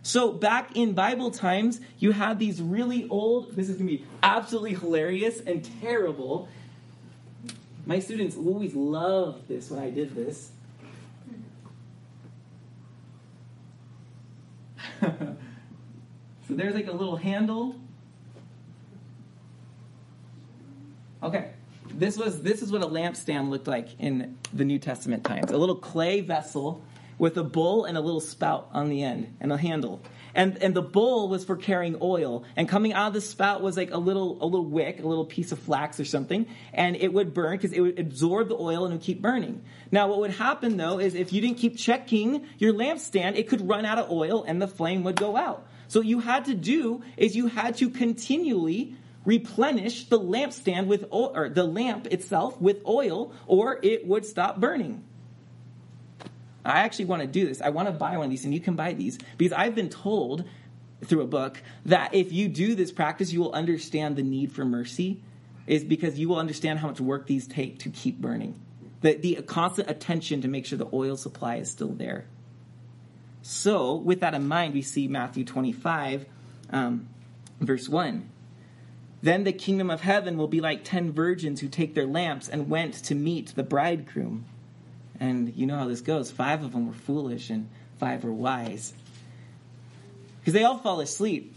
So 0.05 0.31
back 0.31 0.77
in 0.77 0.93
Bible 0.93 1.31
times, 1.31 1.81
you 1.97 2.11
had 2.11 2.37
these 2.37 2.61
really 2.61 3.09
old, 3.09 3.55
this 3.55 3.69
is 3.69 3.77
going 3.77 3.87
to 3.87 3.97
be 3.97 4.05
absolutely 4.21 4.75
hilarious 4.75 5.39
and 5.39 5.67
terrible. 5.81 6.47
My 7.87 7.97
students 7.97 8.37
always 8.37 8.75
loved 8.75 9.47
this 9.47 9.71
when 9.71 9.81
I 9.81 9.89
did 9.89 10.13
this. 10.13 10.51
so 15.01 15.35
there's 16.51 16.75
like 16.75 16.85
a 16.85 16.91
little 16.91 17.15
handle 17.15 17.75
Okay. 21.23 21.49
This 21.89 22.15
was 22.17 22.43
this 22.43 22.61
is 22.61 22.71
what 22.71 22.83
a 22.83 22.87
lampstand 22.87 23.49
looked 23.49 23.67
like 23.67 23.99
in 23.99 24.37
the 24.53 24.63
New 24.65 24.77
Testament 24.77 25.23
times. 25.23 25.49
A 25.49 25.57
little 25.57 25.77
clay 25.77 26.21
vessel 26.21 26.83
with 27.17 27.37
a 27.37 27.43
bowl 27.43 27.85
and 27.85 27.97
a 27.97 28.01
little 28.01 28.21
spout 28.21 28.69
on 28.73 28.89
the 28.89 29.03
end 29.03 29.37
and 29.39 29.51
a 29.51 29.57
handle. 29.57 30.01
And 30.33 30.61
and 30.61 30.75
the 30.75 30.81
bowl 30.81 31.29
was 31.29 31.45
for 31.45 31.55
carrying 31.55 31.97
oil. 32.01 32.43
And 32.55 32.67
coming 32.67 32.91
out 32.91 33.07
of 33.07 33.13
the 33.13 33.21
spout 33.21 33.61
was 33.61 33.77
like 33.77 33.91
a 33.91 33.97
little 33.97 34.37
a 34.43 34.45
little 34.45 34.65
wick, 34.65 34.99
a 35.01 35.07
little 35.07 35.25
piece 35.25 35.51
of 35.51 35.59
flax 35.59 35.99
or 35.99 36.05
something, 36.05 36.45
and 36.73 36.95
it 36.95 37.13
would 37.13 37.33
burn 37.33 37.57
because 37.57 37.71
it 37.71 37.79
would 37.79 37.99
absorb 37.99 38.49
the 38.49 38.55
oil 38.55 38.83
and 38.83 38.93
it 38.93 38.97
would 38.97 39.05
keep 39.05 39.21
burning. 39.21 39.63
Now 39.91 40.07
what 40.07 40.19
would 40.19 40.31
happen 40.31 40.75
though 40.75 40.99
is 40.99 41.15
if 41.15 41.31
you 41.31 41.41
didn't 41.41 41.57
keep 41.57 41.77
checking 41.77 42.45
your 42.57 42.73
lampstand, 42.73 43.37
it 43.37 43.47
could 43.47 43.67
run 43.67 43.85
out 43.85 43.97
of 43.97 44.11
oil 44.11 44.43
and 44.43 44.61
the 44.61 44.67
flame 44.67 45.03
would 45.03 45.15
go 45.15 45.37
out. 45.37 45.65
So 45.87 46.01
what 46.01 46.07
you 46.07 46.19
had 46.19 46.45
to 46.45 46.55
do 46.55 47.03
is 47.15 47.35
you 47.35 47.47
had 47.47 47.77
to 47.77 47.89
continually 47.89 48.95
replenish 49.23 50.05
the 50.09 50.19
lampstand 50.19 50.87
with 50.87 51.05
oil, 51.11 51.31
or 51.35 51.49
the 51.49 51.63
lamp 51.63 52.07
itself 52.07 52.59
with 52.61 52.85
oil, 52.85 53.33
or 53.47 53.79
it 53.81 54.05
would 54.05 54.25
stop 54.25 54.59
burning. 54.59 55.03
I 56.65 56.79
actually 56.79 57.05
want 57.05 57.21
to 57.21 57.27
do 57.27 57.47
this. 57.47 57.61
I 57.61 57.69
want 57.69 57.87
to 57.87 57.91
buy 57.91 58.17
one 58.17 58.25
of 58.25 58.29
these, 58.29 58.45
and 58.45 58.53
you 58.53 58.59
can 58.59 58.75
buy 58.75 58.93
these 58.93 59.17
because 59.37 59.53
I've 59.53 59.75
been 59.75 59.89
told 59.89 60.45
through 61.03 61.21
a 61.21 61.27
book 61.27 61.61
that 61.85 62.13
if 62.13 62.31
you 62.31 62.47
do 62.47 62.75
this 62.75 62.91
practice, 62.91 63.31
you 63.31 63.39
will 63.39 63.53
understand 63.53 64.15
the 64.15 64.23
need 64.23 64.51
for 64.51 64.65
mercy, 64.65 65.21
is 65.67 65.83
because 65.83 66.17
you 66.17 66.29
will 66.29 66.37
understand 66.37 66.79
how 66.79 66.87
much 66.87 66.99
work 66.99 67.27
these 67.27 67.47
take 67.47 67.79
to 67.79 67.89
keep 67.89 68.19
burning. 68.19 68.59
The, 69.01 69.15
the 69.15 69.35
constant 69.43 69.89
attention 69.89 70.41
to 70.41 70.47
make 70.47 70.65
sure 70.65 70.77
the 70.77 70.89
oil 70.93 71.17
supply 71.17 71.57
is 71.57 71.69
still 71.69 71.89
there. 71.89 72.25
So, 73.41 73.95
with 73.95 74.21
that 74.21 74.33
in 74.33 74.47
mind, 74.47 74.73
we 74.73 74.81
see 74.81 75.07
Matthew 75.07 75.43
25, 75.43 76.25
um, 76.71 77.07
verse 77.59 77.87
1. 77.87 78.29
Then 79.21 79.43
the 79.43 79.53
kingdom 79.53 79.89
of 79.89 80.01
heaven 80.01 80.37
will 80.37 80.47
be 80.47 80.61
like 80.61 80.83
ten 80.83 81.11
virgins 81.11 81.61
who 81.61 81.67
take 81.67 81.95
their 81.95 82.05
lamps 82.05 82.47
and 82.47 82.69
went 82.69 82.93
to 83.05 83.15
meet 83.15 83.55
the 83.55 83.63
bridegroom. 83.63 84.45
And 85.19 85.55
you 85.55 85.65
know 85.65 85.77
how 85.77 85.87
this 85.87 86.01
goes. 86.01 86.31
Five 86.31 86.63
of 86.63 86.71
them 86.71 86.87
were 86.87 86.93
foolish 86.93 87.49
and 87.49 87.69
five 87.99 88.23
were 88.23 88.33
wise. 88.33 88.93
Because 90.39 90.53
they 90.53 90.63
all 90.63 90.77
fall 90.77 90.99
asleep. 90.99 91.53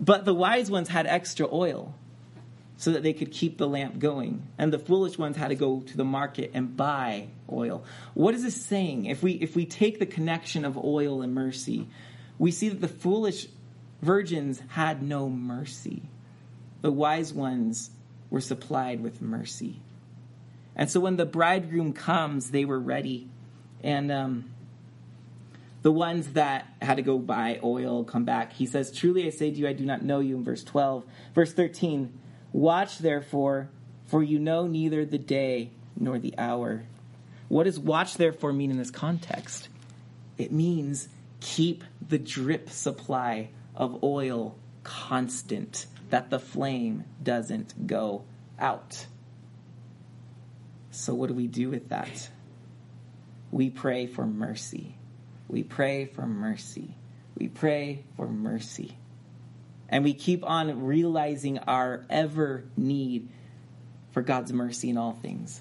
But 0.00 0.24
the 0.24 0.34
wise 0.34 0.70
ones 0.70 0.88
had 0.88 1.06
extra 1.06 1.48
oil 1.50 1.94
so 2.76 2.92
that 2.92 3.02
they 3.02 3.12
could 3.12 3.32
keep 3.32 3.56
the 3.56 3.66
lamp 3.68 3.98
going. 3.98 4.46
And 4.58 4.72
the 4.72 4.78
foolish 4.78 5.16
ones 5.16 5.36
had 5.36 5.48
to 5.48 5.54
go 5.54 5.80
to 5.80 5.96
the 5.96 6.04
market 6.04 6.50
and 6.54 6.76
buy 6.76 7.28
oil. 7.50 7.84
What 8.14 8.34
is 8.34 8.42
this 8.42 8.60
saying? 8.64 9.06
If 9.06 9.22
we 9.22 9.32
if 9.32 9.56
we 9.56 9.64
take 9.64 9.98
the 9.98 10.06
connection 10.06 10.64
of 10.64 10.76
oil 10.76 11.22
and 11.22 11.34
mercy, 11.34 11.88
we 12.38 12.50
see 12.50 12.68
that 12.68 12.80
the 12.80 12.88
foolish 12.88 13.46
virgins 14.02 14.60
had 14.68 15.02
no 15.02 15.30
mercy 15.30 16.02
the 16.86 16.92
wise 16.92 17.32
ones 17.32 17.90
were 18.30 18.40
supplied 18.40 19.00
with 19.00 19.20
mercy. 19.20 19.80
And 20.76 20.90
so 20.90 21.00
when 21.00 21.16
the 21.16 21.26
bridegroom 21.26 21.94
comes, 21.94 22.50
they 22.50 22.64
were 22.64 22.78
ready. 22.78 23.28
And 23.82 24.12
um, 24.12 24.50
the 25.82 25.90
ones 25.90 26.32
that 26.34 26.66
had 26.82 26.96
to 26.96 27.02
go 27.02 27.18
buy 27.18 27.58
oil 27.64 28.04
come 28.04 28.24
back. 28.24 28.52
He 28.52 28.66
says, 28.66 28.92
Truly 28.92 29.26
I 29.26 29.30
say 29.30 29.50
to 29.50 29.56
you, 29.56 29.66
I 29.66 29.72
do 29.72 29.84
not 29.84 30.02
know 30.02 30.20
you, 30.20 30.36
in 30.36 30.44
verse 30.44 30.62
12. 30.62 31.04
Verse 31.34 31.52
13, 31.52 32.12
Watch 32.52 32.98
therefore, 32.98 33.70
for 34.06 34.22
you 34.22 34.38
know 34.38 34.66
neither 34.66 35.04
the 35.04 35.18
day 35.18 35.70
nor 35.98 36.18
the 36.18 36.34
hour. 36.36 36.84
What 37.48 37.64
does 37.64 37.78
watch 37.78 38.14
therefore 38.14 38.52
mean 38.52 38.70
in 38.70 38.78
this 38.78 38.90
context? 38.90 39.68
It 40.36 40.52
means 40.52 41.08
keep 41.40 41.84
the 42.06 42.18
drip 42.18 42.68
supply 42.68 43.50
of 43.74 44.02
oil 44.02 44.56
constant 44.82 45.86
that 46.10 46.30
the 46.30 46.38
flame 46.38 47.04
doesn't 47.22 47.86
go 47.86 48.24
out. 48.58 49.06
So, 50.96 51.14
what 51.14 51.28
do 51.28 51.34
we 51.34 51.46
do 51.46 51.68
with 51.68 51.90
that? 51.90 52.30
We 53.50 53.68
pray 53.68 54.06
for 54.06 54.26
mercy. 54.26 54.96
We 55.46 55.62
pray 55.62 56.06
for 56.06 56.26
mercy. 56.26 56.96
We 57.36 57.48
pray 57.48 58.04
for 58.16 58.26
mercy. 58.26 58.96
And 59.90 60.04
we 60.04 60.14
keep 60.14 60.42
on 60.42 60.84
realizing 60.84 61.58
our 61.58 62.06
ever 62.08 62.64
need 62.78 63.28
for 64.12 64.22
God's 64.22 64.54
mercy 64.54 64.88
in 64.88 64.96
all 64.96 65.12
things. 65.12 65.60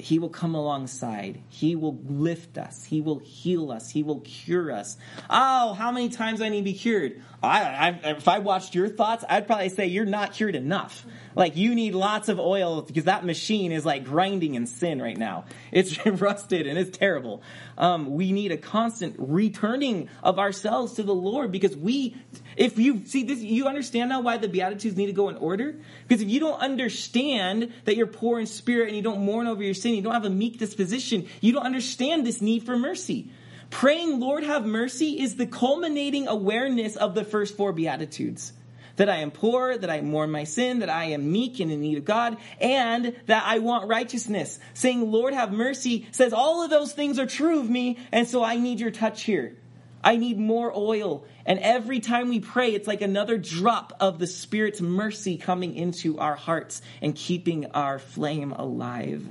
He 0.00 0.18
will 0.18 0.30
come 0.30 0.54
alongside. 0.54 1.42
He 1.50 1.76
will 1.76 1.98
lift 2.06 2.56
us. 2.56 2.84
He 2.84 3.02
will 3.02 3.18
heal 3.18 3.70
us. 3.70 3.90
He 3.90 4.02
will 4.02 4.20
cure 4.20 4.72
us. 4.72 4.96
Oh, 5.28 5.74
how 5.74 5.92
many 5.92 6.08
times 6.08 6.40
I 6.40 6.48
need 6.48 6.60
to 6.60 6.64
be 6.64 6.72
cured? 6.72 7.20
I, 7.42 8.00
I, 8.04 8.10
if 8.10 8.26
I 8.26 8.40
watched 8.40 8.74
your 8.74 8.88
thoughts, 8.88 9.24
I'd 9.28 9.46
probably 9.46 9.68
say 9.68 9.86
you're 9.86 10.04
not 10.04 10.32
cured 10.32 10.56
enough. 10.56 11.06
Like 11.36 11.56
you 11.56 11.76
need 11.76 11.94
lots 11.94 12.28
of 12.28 12.40
oil 12.40 12.82
because 12.82 13.04
that 13.04 13.24
machine 13.24 13.70
is 13.70 13.86
like 13.86 14.04
grinding 14.04 14.56
in 14.56 14.66
sin 14.66 15.00
right 15.00 15.16
now. 15.16 15.44
It's 15.70 16.04
rusted 16.06 16.66
and 16.66 16.76
it's 16.76 16.98
terrible. 16.98 17.42
Um, 17.76 18.14
we 18.14 18.32
need 18.32 18.50
a 18.50 18.56
constant 18.56 19.14
returning 19.18 20.08
of 20.24 20.40
ourselves 20.40 20.94
to 20.94 21.04
the 21.04 21.14
Lord 21.14 21.52
because 21.52 21.76
we, 21.76 22.16
if 22.56 22.76
you 22.76 23.04
see 23.06 23.22
this, 23.22 23.38
you 23.38 23.68
understand 23.68 24.08
now 24.08 24.20
why 24.20 24.38
the 24.38 24.48
Beatitudes 24.48 24.96
need 24.96 25.06
to 25.06 25.12
go 25.12 25.28
in 25.28 25.36
order? 25.36 25.76
Because 26.08 26.20
if 26.20 26.28
you 26.28 26.40
don't 26.40 26.60
understand 26.60 27.72
that 27.84 27.94
you're 27.94 28.08
poor 28.08 28.40
in 28.40 28.46
spirit 28.46 28.88
and 28.88 28.96
you 28.96 29.02
don't 29.02 29.20
mourn 29.20 29.46
over 29.46 29.62
your 29.62 29.74
sin, 29.74 29.94
you 29.94 30.02
don't 30.02 30.14
have 30.14 30.24
a 30.24 30.30
meek 30.30 30.58
disposition, 30.58 31.28
you 31.40 31.52
don't 31.52 31.64
understand 31.64 32.26
this 32.26 32.42
need 32.42 32.64
for 32.64 32.76
mercy. 32.76 33.30
Praying, 33.70 34.18
Lord, 34.18 34.44
have 34.44 34.64
mercy 34.64 35.20
is 35.20 35.36
the 35.36 35.46
culminating 35.46 36.26
awareness 36.26 36.96
of 36.96 37.14
the 37.14 37.24
first 37.24 37.56
four 37.56 37.72
Beatitudes. 37.72 38.52
That 38.96 39.08
I 39.08 39.16
am 39.16 39.30
poor, 39.30 39.78
that 39.78 39.90
I 39.90 40.00
mourn 40.00 40.30
my 40.30 40.44
sin, 40.44 40.80
that 40.80 40.88
I 40.88 41.06
am 41.06 41.30
meek 41.30 41.60
and 41.60 41.70
in 41.70 41.80
need 41.80 41.98
of 41.98 42.04
God, 42.04 42.36
and 42.60 43.14
that 43.26 43.44
I 43.46 43.60
want 43.60 43.88
righteousness. 43.88 44.58
Saying, 44.74 45.12
Lord, 45.12 45.34
have 45.34 45.52
mercy 45.52 46.08
says 46.10 46.32
all 46.32 46.64
of 46.64 46.70
those 46.70 46.92
things 46.92 47.18
are 47.18 47.26
true 47.26 47.60
of 47.60 47.70
me, 47.70 47.98
and 48.10 48.26
so 48.26 48.42
I 48.42 48.56
need 48.56 48.80
your 48.80 48.90
touch 48.90 49.22
here. 49.22 49.56
I 50.02 50.16
need 50.16 50.38
more 50.38 50.72
oil. 50.74 51.24
And 51.44 51.58
every 51.60 52.00
time 52.00 52.28
we 52.28 52.40
pray, 52.40 52.74
it's 52.74 52.88
like 52.88 53.02
another 53.02 53.38
drop 53.38 53.92
of 54.00 54.18
the 54.18 54.26
Spirit's 54.26 54.80
mercy 54.80 55.36
coming 55.36 55.74
into 55.74 56.18
our 56.18 56.36
hearts 56.36 56.82
and 57.02 57.14
keeping 57.14 57.66
our 57.72 57.98
flame 57.98 58.52
alive. 58.52 59.26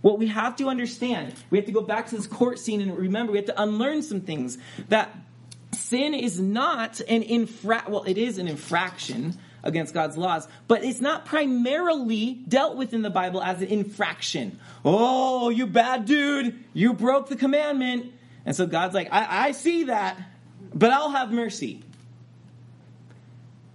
What 0.00 0.18
we 0.18 0.28
have 0.28 0.56
to 0.56 0.68
understand, 0.68 1.34
we 1.50 1.58
have 1.58 1.66
to 1.66 1.72
go 1.72 1.82
back 1.82 2.08
to 2.08 2.16
this 2.16 2.26
court 2.26 2.58
scene 2.58 2.80
and 2.80 2.96
remember 2.96 3.32
we 3.32 3.38
have 3.38 3.46
to 3.46 3.62
unlearn 3.62 4.02
some 4.02 4.20
things. 4.20 4.58
That 4.88 5.14
sin 5.72 6.14
is 6.14 6.40
not 6.40 7.00
an 7.00 7.22
infra 7.22 7.84
well, 7.88 8.04
it 8.04 8.16
is 8.16 8.38
an 8.38 8.48
infraction 8.48 9.36
against 9.62 9.92
God's 9.92 10.16
laws, 10.16 10.46
but 10.68 10.84
it's 10.84 11.00
not 11.00 11.24
primarily 11.24 12.34
dealt 12.46 12.76
with 12.76 12.94
in 12.94 13.02
the 13.02 13.10
Bible 13.10 13.42
as 13.42 13.60
an 13.60 13.68
infraction. 13.68 14.58
Oh, 14.84 15.50
you 15.50 15.66
bad 15.66 16.04
dude, 16.04 16.64
you 16.72 16.92
broke 16.92 17.28
the 17.28 17.36
commandment. 17.36 18.12
And 18.46 18.54
so 18.54 18.66
God's 18.66 18.94
like, 18.94 19.08
I, 19.10 19.48
I 19.48 19.52
see 19.52 19.84
that, 19.84 20.16
but 20.72 20.90
I'll 20.90 21.10
have 21.10 21.32
mercy. 21.32 21.82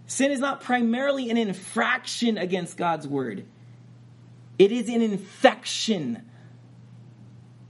Sin 0.07 0.31
is 0.31 0.39
not 0.39 0.61
primarily 0.61 1.29
an 1.29 1.37
infraction 1.37 2.37
against 2.37 2.77
God's 2.77 3.07
word. 3.07 3.45
It 4.59 4.71
is 4.71 4.87
an 4.87 5.01
infection 5.01 6.29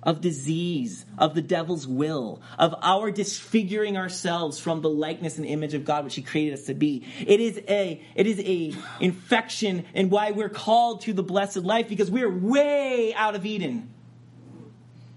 of 0.03 0.19
disease, 0.19 1.05
of 1.17 1.33
the 1.33 1.41
devil's 1.41 1.87
will, 1.87 2.41
of 2.59 2.75
our 2.81 3.09
disfiguring 3.09 3.95
ourselves 3.97 4.59
from 4.59 4.81
the 4.81 4.89
likeness 4.89 5.37
and 5.37 5.45
image 5.45 5.73
of 5.73 5.85
God 5.85 6.03
which 6.03 6.15
he 6.15 6.21
created 6.21 6.53
us 6.53 6.65
to 6.65 6.73
be. 6.73 7.05
It 7.25 7.39
is 7.39 7.61
a 7.69 8.01
it 8.13 8.27
is 8.27 8.39
a 8.41 8.73
infection 8.99 9.85
and 9.93 10.11
why 10.11 10.31
we're 10.31 10.49
called 10.49 11.01
to 11.01 11.13
the 11.13 11.23
blessed 11.23 11.57
life 11.57 11.87
because 11.87 12.11
we're 12.11 12.29
way 12.29 13.13
out 13.15 13.35
of 13.35 13.45
Eden. 13.45 13.89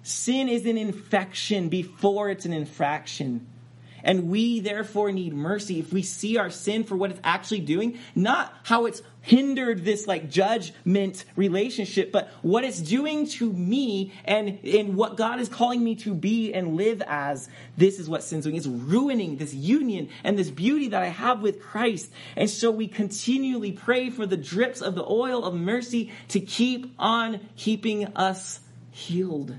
Sin 0.03 0.49
is 0.49 0.67
an 0.67 0.79
infection 0.79 1.69
before 1.69 2.31
it's 2.31 2.47
an 2.47 2.53
infraction. 2.53 3.49
And 4.07 4.29
we 4.29 4.61
therefore 4.61 5.11
need 5.11 5.35
mercy 5.35 5.81
if 5.81 5.93
we 5.93 6.03
see 6.03 6.39
our 6.39 6.49
sin 6.49 6.85
for 6.85 6.97
what 6.97 7.11
it's 7.11 7.21
actually 7.25 7.59
doing, 7.61 7.99
not 8.15 8.55
how 8.63 8.87
it's 8.87 9.03
hindered 9.21 9.85
this 9.85 10.07
like 10.07 10.31
judgment 10.31 11.25
relationship, 11.35 12.13
but 12.13 12.31
what 12.41 12.63
it's 12.63 12.81
doing 12.81 13.27
to 13.27 13.53
me 13.53 14.13
and, 14.25 14.61
and 14.65 14.95
what 14.95 15.17
God 15.17 15.41
is 15.41 15.49
calling 15.49 15.83
me 15.83 15.97
to 15.97 16.15
be 16.15 16.55
and 16.55 16.77
live 16.77 17.03
as. 17.05 17.49
This 17.77 17.99
is 17.99 18.09
what 18.09 18.23
sin's 18.23 18.45
doing. 18.45 18.55
It's 18.55 18.69
ruining 18.69 19.39
this 19.39 19.53
union 19.53 20.09
and 20.23 20.39
this 20.39 20.51
beauty 20.51 20.87
that 20.91 21.03
I 21.03 21.09
have 21.09 21.43
with 21.43 21.61
Christ. 21.61 22.09
And 22.37 22.49
so 22.49 22.71
we 22.71 22.87
continually 22.87 23.73
pray 23.73 24.11
for 24.11 24.25
the 24.25 24.37
drips 24.37 24.83
of 24.83 24.95
the 24.95 25.05
oil 25.05 25.45
of 25.45 25.53
mercy 25.53 26.13
to 26.29 26.39
keep 26.39 26.95
on 26.97 27.41
keeping 27.57 28.07
us 28.15 28.61
healed. 28.93 29.57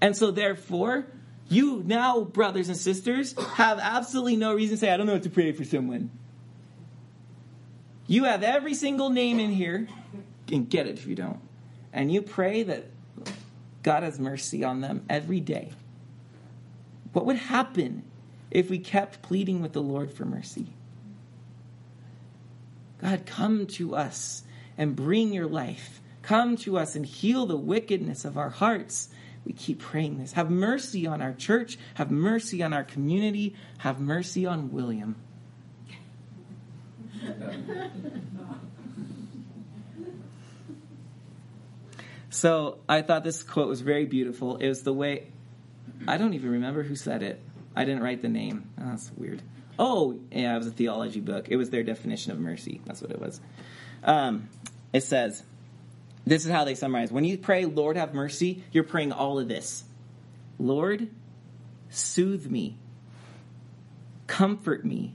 And 0.00 0.16
so 0.16 0.32
therefore, 0.32 1.06
you 1.50 1.82
now, 1.84 2.22
brothers 2.22 2.68
and 2.68 2.76
sisters, 2.76 3.34
have 3.54 3.78
absolutely 3.80 4.36
no 4.36 4.54
reason 4.54 4.76
to 4.76 4.80
say, 4.80 4.90
I 4.90 4.96
don't 4.96 5.06
know 5.06 5.14
what 5.14 5.24
to 5.24 5.30
pray 5.30 5.52
for 5.52 5.64
someone. 5.64 6.10
You 8.06 8.24
have 8.24 8.42
every 8.42 8.74
single 8.74 9.10
name 9.10 9.38
in 9.38 9.50
here, 9.50 9.88
and 10.50 10.68
get 10.68 10.86
it 10.86 10.98
if 10.98 11.06
you 11.06 11.14
don't. 11.14 11.40
And 11.92 12.12
you 12.12 12.22
pray 12.22 12.62
that 12.64 12.86
God 13.82 14.02
has 14.02 14.18
mercy 14.18 14.64
on 14.64 14.80
them 14.80 15.04
every 15.08 15.40
day. 15.40 15.72
What 17.12 17.26
would 17.26 17.36
happen 17.36 18.04
if 18.50 18.70
we 18.70 18.78
kept 18.78 19.22
pleading 19.22 19.62
with 19.62 19.72
the 19.72 19.82
Lord 19.82 20.12
for 20.12 20.24
mercy? 20.24 20.66
God, 23.00 23.26
come 23.26 23.66
to 23.68 23.96
us 23.96 24.42
and 24.76 24.94
bring 24.94 25.32
your 25.32 25.46
life. 25.46 26.00
Come 26.22 26.56
to 26.58 26.78
us 26.78 26.94
and 26.94 27.06
heal 27.06 27.46
the 27.46 27.56
wickedness 27.56 28.24
of 28.24 28.36
our 28.36 28.50
hearts. 28.50 29.08
We 29.44 29.52
keep 29.52 29.80
praying 29.80 30.18
this. 30.18 30.32
Have 30.32 30.50
mercy 30.50 31.06
on 31.06 31.22
our 31.22 31.32
church. 31.32 31.78
Have 31.94 32.10
mercy 32.10 32.62
on 32.62 32.72
our 32.72 32.84
community. 32.84 33.54
Have 33.78 34.00
mercy 34.00 34.46
on 34.46 34.70
William. 34.70 35.16
so 42.30 42.78
I 42.88 43.02
thought 43.02 43.24
this 43.24 43.42
quote 43.42 43.68
was 43.68 43.80
very 43.80 44.06
beautiful. 44.06 44.56
It 44.56 44.68
was 44.68 44.82
the 44.82 44.92
way, 44.92 45.28
I 46.06 46.16
don't 46.18 46.34
even 46.34 46.50
remember 46.50 46.82
who 46.82 46.96
said 46.96 47.22
it. 47.22 47.40
I 47.74 47.84
didn't 47.84 48.02
write 48.02 48.20
the 48.22 48.28
name. 48.28 48.68
Oh, 48.78 48.84
that's 48.90 49.10
weird. 49.16 49.42
Oh, 49.78 50.18
yeah, 50.30 50.54
it 50.54 50.58
was 50.58 50.66
a 50.66 50.72
theology 50.72 51.20
book. 51.20 51.48
It 51.48 51.56
was 51.56 51.70
their 51.70 51.82
definition 51.82 52.32
of 52.32 52.38
mercy. 52.38 52.80
That's 52.84 53.00
what 53.00 53.10
it 53.10 53.20
was. 53.20 53.40
Um, 54.04 54.48
it 54.92 55.02
says, 55.02 55.42
this 56.26 56.44
is 56.44 56.50
how 56.50 56.64
they 56.64 56.74
summarize. 56.74 57.10
When 57.10 57.24
you 57.24 57.38
pray, 57.38 57.64
Lord, 57.64 57.96
have 57.96 58.14
mercy, 58.14 58.62
you're 58.72 58.84
praying 58.84 59.12
all 59.12 59.38
of 59.38 59.48
this. 59.48 59.84
Lord, 60.58 61.08
soothe 61.88 62.46
me, 62.46 62.76
comfort 64.26 64.84
me, 64.84 65.14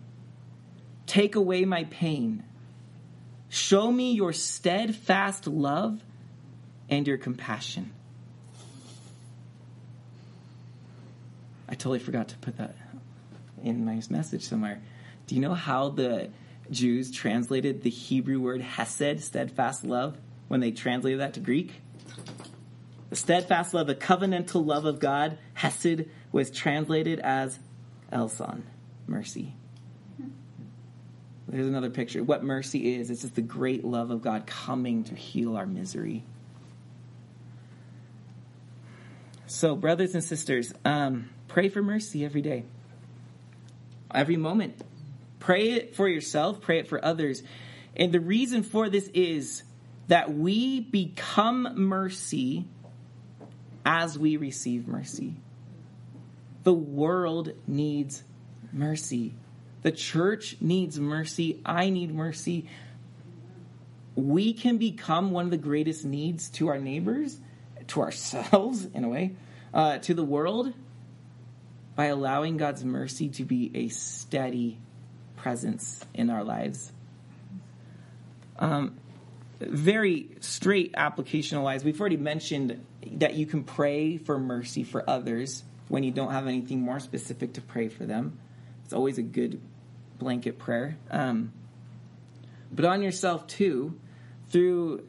take 1.05 1.35
away 1.35 1.65
my 1.65 1.83
pain, 1.85 2.43
show 3.49 3.91
me 3.91 4.13
your 4.13 4.33
steadfast 4.33 5.47
love 5.47 6.03
and 6.89 7.07
your 7.07 7.17
compassion. 7.17 7.91
I 11.67 11.73
totally 11.73 11.99
forgot 11.99 12.29
to 12.29 12.37
put 12.37 12.57
that 12.57 12.75
in 13.63 13.85
my 13.85 14.01
message 14.09 14.43
somewhere. 14.43 14.81
Do 15.27 15.35
you 15.35 15.41
know 15.41 15.53
how 15.53 15.89
the 15.89 16.29
Jews 16.69 17.11
translated 17.11 17.81
the 17.81 17.89
Hebrew 17.89 18.39
word 18.39 18.61
hesed, 18.61 19.21
steadfast 19.21 19.83
love, 19.83 20.17
when 20.47 20.59
they 20.59 20.71
translated 20.71 21.19
that 21.19 21.33
to 21.35 21.39
Greek? 21.39 21.73
The 23.09 23.15
steadfast 23.15 23.73
love, 23.73 23.87
the 23.87 23.95
covenantal 23.95 24.65
love 24.65 24.85
of 24.85 24.99
God, 24.99 25.37
hesed, 25.53 26.05
was 26.31 26.51
translated 26.51 27.19
as 27.19 27.57
eleos, 28.11 28.61
mercy. 29.07 29.53
There's 31.47 31.67
another 31.67 31.91
picture. 31.91 32.23
What 32.23 32.43
mercy 32.43 32.95
is, 32.95 33.09
it's 33.09 33.21
just 33.21 33.35
the 33.35 33.41
great 33.41 33.85
love 33.85 34.09
of 34.09 34.21
God 34.21 34.47
coming 34.47 35.03
to 35.05 35.15
heal 35.15 35.55
our 35.55 35.65
misery. 35.65 36.23
So, 39.47 39.75
brothers 39.75 40.15
and 40.15 40.23
sisters, 40.23 40.73
um, 40.83 41.29
pray 41.47 41.69
for 41.69 41.81
mercy 41.81 42.25
every 42.25 42.41
day, 42.41 42.65
every 44.13 44.37
moment. 44.37 44.81
Pray 45.39 45.73
it 45.73 45.95
for 45.95 46.09
yourself, 46.09 46.61
pray 46.61 46.79
it 46.79 46.87
for 46.87 47.03
others. 47.03 47.43
And 47.95 48.11
the 48.11 48.19
reason 48.19 48.63
for 48.63 48.89
this 48.89 49.07
is 49.13 49.63
that 50.07 50.33
we 50.33 50.79
become 50.79 51.73
mercy 51.75 52.65
as 53.85 54.17
we 54.17 54.37
receive 54.37 54.87
mercy. 54.87 55.35
The 56.63 56.73
world 56.73 57.51
needs 57.67 58.23
mercy. 58.71 59.35
The 59.83 59.91
church 59.91 60.57
needs 60.59 60.99
mercy. 60.99 61.61
I 61.65 61.89
need 61.89 62.13
mercy. 62.13 62.67
We 64.15 64.53
can 64.53 64.77
become 64.77 65.31
one 65.31 65.45
of 65.45 65.51
the 65.51 65.57
greatest 65.57 66.05
needs 66.05 66.49
to 66.51 66.69
our 66.69 66.79
neighbors, 66.79 67.39
to 67.87 68.01
ourselves, 68.01 68.85
in 68.93 69.03
a 69.03 69.09
way, 69.09 69.35
uh, 69.73 69.99
to 69.99 70.13
the 70.13 70.23
world, 70.23 70.73
by 71.95 72.05
allowing 72.05 72.57
God's 72.57 72.83
mercy 72.83 73.29
to 73.29 73.43
be 73.43 73.71
a 73.75 73.89
steady 73.89 74.79
presence 75.37 76.03
in 76.13 76.29
our 76.29 76.43
lives. 76.43 76.91
Um, 78.57 78.95
very 79.59 80.29
straight 80.39 80.93
applicational 80.93 81.63
wise, 81.63 81.83
we've 81.83 81.99
already 81.99 82.17
mentioned 82.17 82.83
that 83.13 83.35
you 83.35 83.45
can 83.45 83.63
pray 83.63 84.17
for 84.17 84.37
mercy 84.37 84.83
for 84.83 85.07
others 85.09 85.63
when 85.87 86.03
you 86.03 86.11
don't 86.11 86.31
have 86.31 86.47
anything 86.47 86.81
more 86.81 86.99
specific 86.99 87.53
to 87.53 87.61
pray 87.61 87.87
for 87.87 88.05
them. 88.05 88.37
It's 88.83 88.93
always 88.93 89.17
a 89.17 89.23
good 89.23 89.61
blanket 90.19 90.57
prayer. 90.59 90.97
Um, 91.09 91.53
but 92.71 92.85
on 92.85 93.01
yourself 93.01 93.47
too, 93.47 93.99
through 94.49 95.07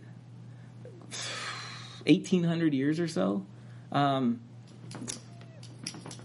1800 2.06 2.74
years 2.74 3.00
or 3.00 3.08
so, 3.08 3.44
um, 3.90 4.40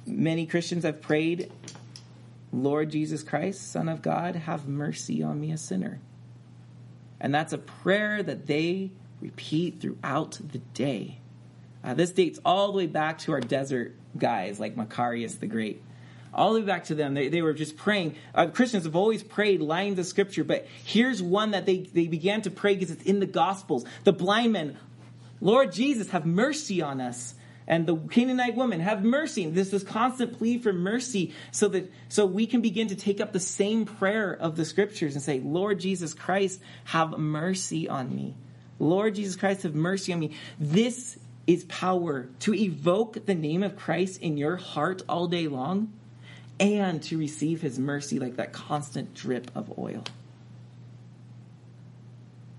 many 0.05 0.45
Christians 0.45 0.83
have 0.83 1.01
prayed, 1.01 1.51
Lord 2.51 2.91
Jesus 2.91 3.23
Christ, 3.23 3.71
Son 3.71 3.89
of 3.89 4.01
God, 4.01 4.35
have 4.35 4.67
mercy 4.67 5.23
on 5.23 5.39
me, 5.39 5.51
a 5.51 5.57
sinner. 5.57 5.99
And 7.21 7.33
that's 7.33 7.53
a 7.53 7.59
prayer 7.59 8.21
that 8.21 8.47
they 8.47 8.89
repeat 9.21 9.79
throughout 9.79 10.39
the 10.51 10.57
day. 10.57 11.19
Uh, 11.83 11.93
this 11.93 12.11
dates 12.11 12.39
all 12.43 12.71
the 12.71 12.77
way 12.77 12.87
back 12.87 13.19
to 13.19 13.31
our 13.31 13.39
desert 13.39 13.95
guys 14.17 14.59
like 14.59 14.75
Macarius 14.75 15.39
the 15.39 15.45
Great. 15.45 15.83
All 16.33 16.53
the 16.53 16.61
way 16.61 16.65
back 16.65 16.85
to 16.85 16.95
them, 16.95 17.13
they, 17.13 17.27
they 17.27 17.43
were 17.43 17.53
just 17.53 17.77
praying. 17.77 18.15
Uh, 18.33 18.47
Christians 18.47 18.85
have 18.85 18.95
always 18.95 19.21
prayed 19.21 19.61
lines 19.61 19.99
of 19.99 20.05
scripture, 20.07 20.43
but 20.43 20.67
here's 20.83 21.21
one 21.21 21.51
that 21.51 21.65
they, 21.65 21.79
they 21.79 22.07
began 22.07 22.41
to 22.41 22.49
pray 22.49 22.73
because 22.73 22.89
it's 22.89 23.03
in 23.03 23.19
the 23.19 23.25
Gospels. 23.27 23.85
The 24.03 24.13
blind 24.13 24.53
men, 24.53 24.77
Lord 25.39 25.71
Jesus, 25.73 26.09
have 26.09 26.25
mercy 26.25 26.81
on 26.81 27.01
us 27.01 27.35
and 27.67 27.85
the 27.85 27.95
Canaanite 27.95 28.55
woman, 28.55 28.79
have 28.79 29.03
mercy. 29.03 29.45
This 29.49 29.69
this 29.69 29.83
constant 29.83 30.37
plea 30.37 30.57
for 30.57 30.73
mercy 30.73 31.33
so 31.51 31.67
that 31.69 31.91
so 32.09 32.25
we 32.25 32.45
can 32.45 32.61
begin 32.61 32.87
to 32.87 32.95
take 32.95 33.21
up 33.21 33.33
the 33.33 33.39
same 33.39 33.85
prayer 33.85 34.33
of 34.33 34.55
the 34.55 34.65
scriptures 34.65 35.15
and 35.15 35.23
say, 35.23 35.39
Lord 35.39 35.79
Jesus 35.79 36.13
Christ, 36.13 36.59
have 36.85 37.17
mercy 37.17 37.87
on 37.87 38.13
me. 38.15 38.35
Lord 38.79 39.15
Jesus 39.15 39.35
Christ, 39.35 39.63
have 39.63 39.75
mercy 39.75 40.11
on 40.11 40.19
me. 40.19 40.31
This 40.59 41.17
is 41.47 41.63
power 41.65 42.29
to 42.39 42.53
evoke 42.53 43.25
the 43.25 43.35
name 43.35 43.63
of 43.63 43.75
Christ 43.75 44.21
in 44.21 44.37
your 44.37 44.55
heart 44.55 45.03
all 45.07 45.27
day 45.27 45.47
long 45.47 45.93
and 46.59 47.01
to 47.03 47.17
receive 47.17 47.61
his 47.61 47.79
mercy 47.79 48.19
like 48.19 48.35
that 48.35 48.53
constant 48.53 49.13
drip 49.13 49.49
of 49.55 49.77
oil. 49.77 50.03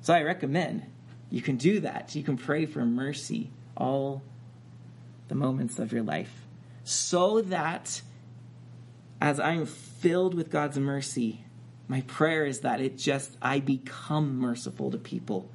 So 0.03 0.13
I 0.13 0.23
recommend 0.23 0.85
you 1.31 1.41
can 1.41 1.57
do 1.57 1.81
that. 1.81 2.15
You 2.15 2.23
can 2.23 2.37
pray 2.37 2.67
for 2.67 2.85
mercy 2.85 3.51
all 3.77 4.23
the 5.29 5.35
moments 5.35 5.79
of 5.79 5.93
your 5.93 6.03
life 6.03 6.43
so 6.85 7.41
that 7.43 8.03
as 9.21 9.39
I'm 9.39 9.67
filled 9.67 10.35
with 10.35 10.51
God's 10.51 10.79
mercy, 10.79 11.45
my 11.89 12.01
prayer 12.03 12.45
is 12.45 12.61
that 12.61 12.81
it 12.81 12.99
just, 12.99 13.37
I 13.41 13.61
become 13.61 14.39
merciful 14.39 14.91
to 14.91 14.99
people 14.99 15.49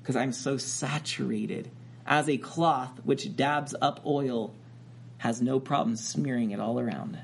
because 0.00 0.16
I'm 0.16 0.32
so 0.32 0.56
saturated 0.56 1.70
as 2.06 2.28
a 2.28 2.38
cloth 2.38 3.00
which 3.04 3.36
dabs 3.36 3.74
up 3.80 4.04
oil 4.06 4.54
has 5.18 5.40
no 5.40 5.60
problem 5.60 5.96
smearing 5.96 6.50
it 6.50 6.60
all 6.60 6.78
around. 6.78 7.18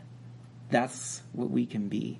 That's 0.70 1.22
what 1.32 1.50
we 1.50 1.66
can 1.66 1.88
be. 1.88 2.18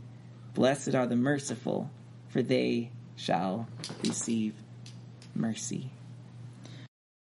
Blessed 0.55 0.95
are 0.95 1.07
the 1.07 1.17
merciful, 1.17 1.91
for 2.29 2.43
they 2.43 2.91
shall 3.17 3.69
receive 4.03 4.55
mercy. 5.35 5.91